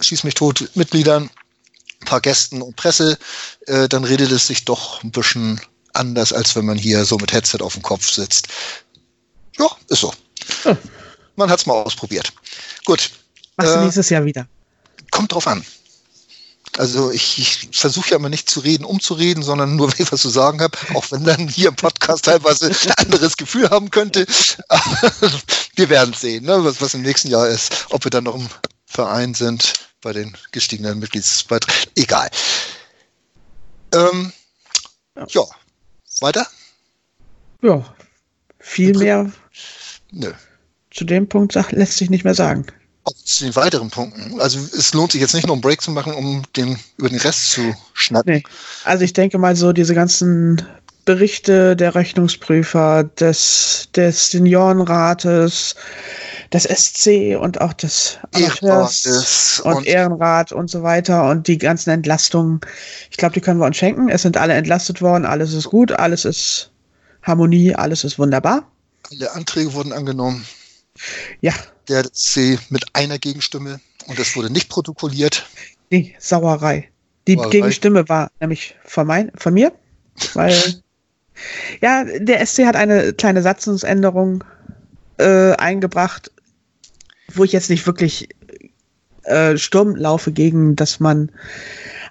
[0.00, 1.30] schieß mich tot, Mitgliedern,
[2.02, 3.18] ein paar Gästen und Presse,
[3.66, 5.60] äh, dann redet es sich doch ein bisschen
[5.94, 8.48] anders, als wenn man hier so mit Headset auf dem Kopf sitzt.
[9.58, 10.12] Ja, ist so.
[10.64, 10.76] Hm.
[11.36, 12.32] Man hat es mal ausprobiert.
[12.84, 13.10] Gut.
[13.56, 14.46] Machst du äh, nächstes Jahr wieder?
[15.10, 15.64] Kommt drauf an.
[16.78, 20.04] Also ich, ich versuche ja immer nicht zu reden, um zu reden, sondern nur, wenn
[20.04, 23.70] ich was zu sagen habe, auch wenn dann hier im Podcast teilweise ein anderes Gefühl
[23.70, 24.26] haben könnte.
[25.76, 28.48] wir werden sehen, ne, was, was im nächsten Jahr ist, ob wir dann noch im
[28.86, 31.92] Verein sind bei den gestiegenen Mitgliedsbeiträgen.
[31.96, 32.28] Egal.
[33.94, 34.32] Ähm,
[35.28, 35.42] ja,
[36.20, 36.46] weiter?
[37.62, 37.82] Ja,
[38.58, 39.32] viel mehr
[40.10, 40.32] Nö.
[40.90, 42.66] zu dem Punkt lässt sich nicht mehr sagen
[43.06, 44.40] auch zu den weiteren Punkten.
[44.40, 47.18] Also es lohnt sich jetzt nicht nur einen Break zu machen, um den, über den
[47.18, 48.34] Rest zu schnappen.
[48.34, 48.42] Nee.
[48.84, 50.66] Also ich denke mal so diese ganzen
[51.04, 55.76] Berichte der Rechnungsprüfer, des, des Seniorenrates,
[56.52, 61.90] des SC und auch des Amateurs und, und, Ehrenrat und so weiter und die ganzen
[61.90, 62.60] Entlastungen.
[63.10, 64.08] Ich glaube, die können wir uns schenken.
[64.08, 66.72] Es sind alle entlastet worden, alles ist gut, alles ist
[67.22, 68.68] Harmonie, alles ist wunderbar.
[69.12, 70.44] Alle Anträge wurden angenommen.
[71.40, 71.52] Ja,
[71.88, 75.46] der C mit einer Gegenstimme und das wurde nicht protokolliert.
[75.90, 76.88] Nee, Sauerei.
[77.26, 77.50] Die Sauerei.
[77.50, 79.72] Gegenstimme war nämlich von, mein, von mir,
[80.34, 80.54] weil
[81.80, 84.44] ja, der SC hat eine kleine Satzungsänderung
[85.18, 86.30] äh, eingebracht,
[87.34, 88.28] wo ich jetzt nicht wirklich
[89.24, 91.30] äh, Sturm laufe gegen, dass man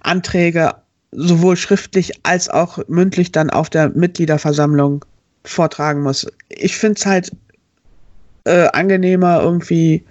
[0.02, 0.76] Anträge
[1.12, 5.06] sowohl schriftlich als auch mündlich dann auf der Mitgliederversammlung
[5.46, 6.28] vortragen muss.
[6.50, 7.32] Ich finde es halt
[8.46, 10.04] äh, angenehmer, irgendwie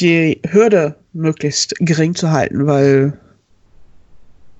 [0.00, 3.14] die Hürde möglichst gering zu halten, weil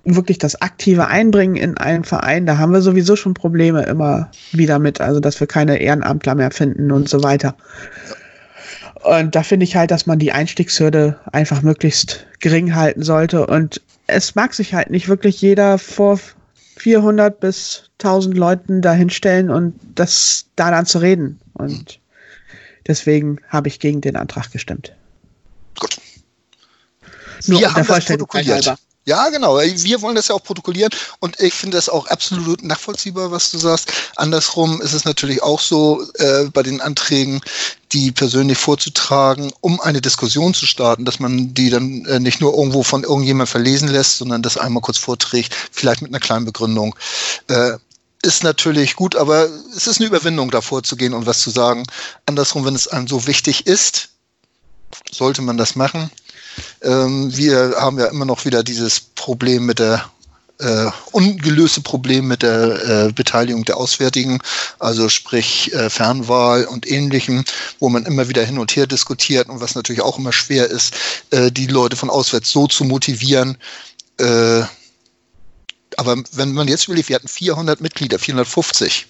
[0.04, 4.78] wirklich das aktive Einbringen in einen Verein, da haben wir sowieso schon Probleme immer wieder
[4.78, 7.54] mit, also dass wir keine Ehrenamtler mehr finden und so weiter.
[9.02, 13.46] Und da finde ich halt, dass man die Einstiegshürde einfach möglichst gering halten sollte.
[13.46, 16.20] Und es mag sich halt nicht wirklich jeder vor
[16.76, 21.40] 400 bis 1000 Leuten dahinstellen und das da dann zu reden.
[21.54, 22.00] Und
[22.86, 24.92] Deswegen habe ich gegen den Antrag gestimmt.
[25.78, 25.96] Gut.
[27.46, 28.74] Nur Wir haben das protokolliert.
[29.04, 29.58] Ja, genau.
[29.58, 33.58] Wir wollen das ja auch protokollieren und ich finde das auch absolut nachvollziehbar, was du
[33.58, 33.90] sagst.
[34.14, 37.40] Andersrum ist es natürlich auch so, äh, bei den Anträgen,
[37.90, 42.54] die persönlich vorzutragen, um eine Diskussion zu starten, dass man die dann äh, nicht nur
[42.56, 46.94] irgendwo von irgendjemand verlesen lässt, sondern das einmal kurz vorträgt, vielleicht mit einer kleinen Begründung.
[47.48, 47.78] Äh,
[48.22, 51.84] ist natürlich gut, aber es ist eine Überwindung, davor zu gehen und was zu sagen.
[52.26, 54.10] Andersrum, wenn es einem so wichtig ist,
[55.10, 56.10] sollte man das machen.
[56.82, 60.04] Ähm, wir haben ja immer noch wieder dieses Problem mit der
[60.58, 64.38] äh, ungelöste Problem mit der äh, Beteiligung der Auswärtigen,
[64.78, 67.44] also sprich äh, Fernwahl und ähnlichem,
[67.80, 70.94] wo man immer wieder hin und her diskutiert und was natürlich auch immer schwer ist,
[71.30, 73.58] äh, die Leute von auswärts so zu motivieren,
[74.18, 74.62] äh,
[75.98, 79.06] aber wenn man jetzt überlegt, wir hatten 400 Mitglieder, 450.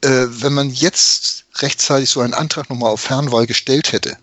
[0.00, 4.16] Äh, wenn man jetzt rechtzeitig so einen Antrag nochmal auf Fernwahl gestellt hätte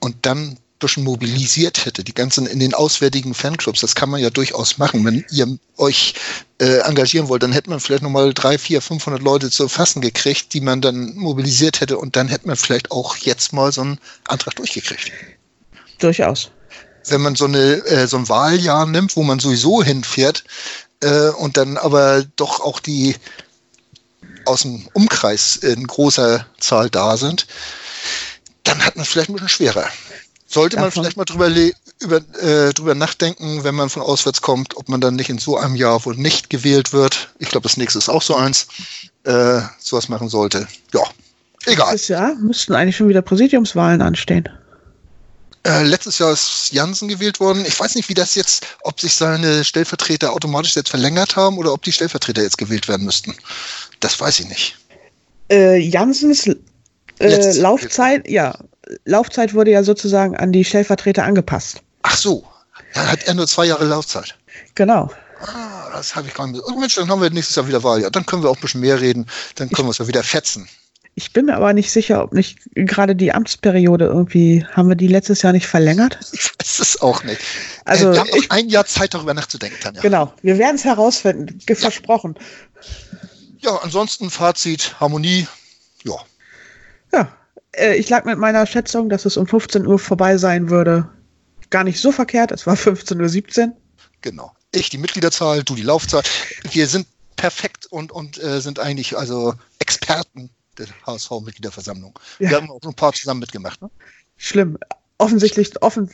[0.00, 4.30] und dann bisschen mobilisiert hätte, die ganzen in den auswärtigen Fanclubs, das kann man ja
[4.30, 5.04] durchaus machen.
[5.04, 6.14] Wenn ihr euch
[6.58, 10.52] äh, engagieren wollt, dann hätte man vielleicht nochmal drei, vier, 500 Leute zu fassen gekriegt,
[10.54, 14.00] die man dann mobilisiert hätte und dann hätte man vielleicht auch jetzt mal so einen
[14.26, 15.12] Antrag durchgekriegt.
[15.98, 16.50] Durchaus.
[17.08, 20.44] Wenn man so, eine, äh, so ein Wahljahr nimmt, wo man sowieso hinfährt
[21.02, 23.16] äh, und dann aber doch auch die
[24.44, 27.46] aus dem Umkreis in großer Zahl da sind,
[28.64, 29.88] dann hat man es vielleicht ein bisschen schwerer.
[30.46, 31.48] Sollte man vielleicht mal drüber,
[32.00, 35.56] über, äh, drüber nachdenken, wenn man von auswärts kommt, ob man dann nicht in so
[35.56, 37.30] einem Jahr wohl nicht gewählt wird.
[37.38, 38.66] Ich glaube, das nächste ist auch so eins.
[39.22, 40.66] Äh, sowas machen sollte.
[40.94, 41.02] Ja,
[41.66, 41.92] egal.
[41.92, 44.48] Dieses Jahr müssten eigentlich schon wieder Präsidiumswahlen anstehen.
[45.66, 47.64] Äh, letztes Jahr ist Jansen gewählt worden.
[47.66, 51.72] Ich weiß nicht, wie das jetzt, ob sich seine Stellvertreter automatisch jetzt verlängert haben oder
[51.72, 53.36] ob die Stellvertreter jetzt gewählt werden müssten.
[54.00, 54.78] Das weiß ich nicht.
[55.50, 56.46] Äh, Jansens
[57.18, 58.56] äh, Laufzeit, ja,
[59.04, 61.82] Laufzeit wurde ja sozusagen an die Stellvertreter angepasst.
[62.02, 62.44] Ach so,
[62.94, 64.34] dann hat er nur zwei Jahre Laufzeit.
[64.74, 65.10] Genau.
[65.42, 66.62] Ah, das habe ich gar nicht.
[66.66, 68.00] Oh Mensch, dann haben wir nächstes Jahr wieder Wahl.
[68.00, 69.26] Ja, dann können wir auch ein bisschen mehr reden.
[69.56, 70.68] Dann können wir uns ja wieder fetzen.
[71.14, 75.08] Ich bin mir aber nicht sicher, ob nicht gerade die Amtsperiode irgendwie, haben wir die
[75.08, 76.18] letztes Jahr nicht verlängert?
[76.32, 77.40] Ich weiß es auch nicht.
[77.84, 80.00] Also, wir haben ich, ein Jahr Zeit, darüber nachzudenken, Tanja.
[80.00, 81.74] Genau, wir werden es herausfinden, ja.
[81.74, 82.36] versprochen.
[83.58, 85.46] Ja, ansonsten Fazit, Harmonie,
[86.04, 86.14] ja.
[87.12, 87.36] Ja,
[87.72, 91.08] äh, ich lag mit meiner Schätzung, dass es um 15 Uhr vorbei sein würde,
[91.70, 92.52] gar nicht so verkehrt.
[92.52, 93.76] Es war 15.17 Uhr.
[94.22, 94.52] Genau.
[94.72, 96.22] Ich die Mitgliederzahl, du die Laufzahl.
[96.70, 97.06] Wir sind
[97.36, 100.50] perfekt und, und äh, sind eigentlich also Experten
[100.86, 102.18] der HSV-Mitgliederversammlung.
[102.38, 102.50] Ja.
[102.50, 103.80] Wir haben auch ein paar zusammen mitgemacht.
[103.82, 103.90] Ne?
[104.36, 104.78] Schlimm.
[105.18, 106.10] Offensichtlich offen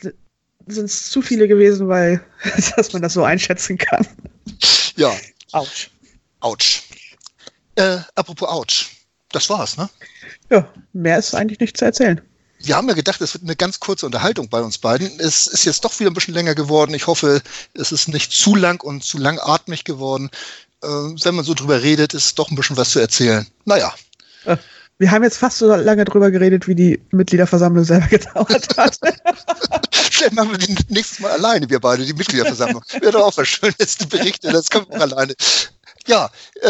[0.67, 2.23] sind es zu viele gewesen, weil
[2.75, 4.05] dass man das so einschätzen kann.
[4.95, 5.13] Ja.
[5.51, 5.89] Autsch.
[6.39, 6.83] Autsch.
[7.75, 8.89] Äh, apropos Autsch.
[9.31, 9.89] Das war's, ne?
[10.49, 12.21] Ja, mehr ist eigentlich nicht zu erzählen.
[12.59, 15.19] Wir haben ja gedacht, es wird eine ganz kurze Unterhaltung bei uns beiden.
[15.19, 16.93] Es ist jetzt doch wieder ein bisschen länger geworden.
[16.93, 17.41] Ich hoffe,
[17.73, 20.29] es ist nicht zu lang und zu langatmig geworden.
[20.81, 23.45] Äh, wenn man so drüber redet, ist doch ein bisschen was zu erzählen.
[23.65, 23.93] Naja.
[24.99, 28.97] Wir haben jetzt fast so lange drüber geredet, wie die Mitgliederversammlung selber gedauert hat.
[29.91, 32.83] Vielleicht machen wir die nächstes Mal alleine, wir beide, die Mitgliederversammlung.
[32.99, 34.51] Wäre doch auch was Schönes zu berichten.
[34.51, 35.35] Das können wir alleine.
[36.07, 36.31] Ja,
[36.61, 36.67] äh,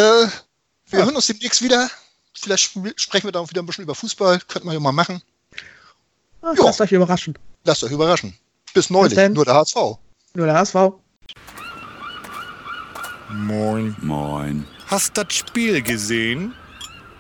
[0.90, 1.06] wir ja.
[1.06, 1.90] hören uns demnächst wieder.
[2.34, 4.40] Vielleicht sprechen wir da auch wieder ein bisschen über Fußball.
[4.48, 5.22] Könnten wir ja mal machen.
[6.42, 7.38] Ach, lasst euch überraschen.
[7.64, 8.38] Lasst euch überraschen.
[8.74, 9.18] Bis neulich.
[9.30, 9.76] Nur der HSV.
[10.34, 10.76] Nur der HSV.
[13.30, 13.96] Moin.
[14.02, 14.68] Moin.
[14.88, 16.54] Hast das Spiel gesehen?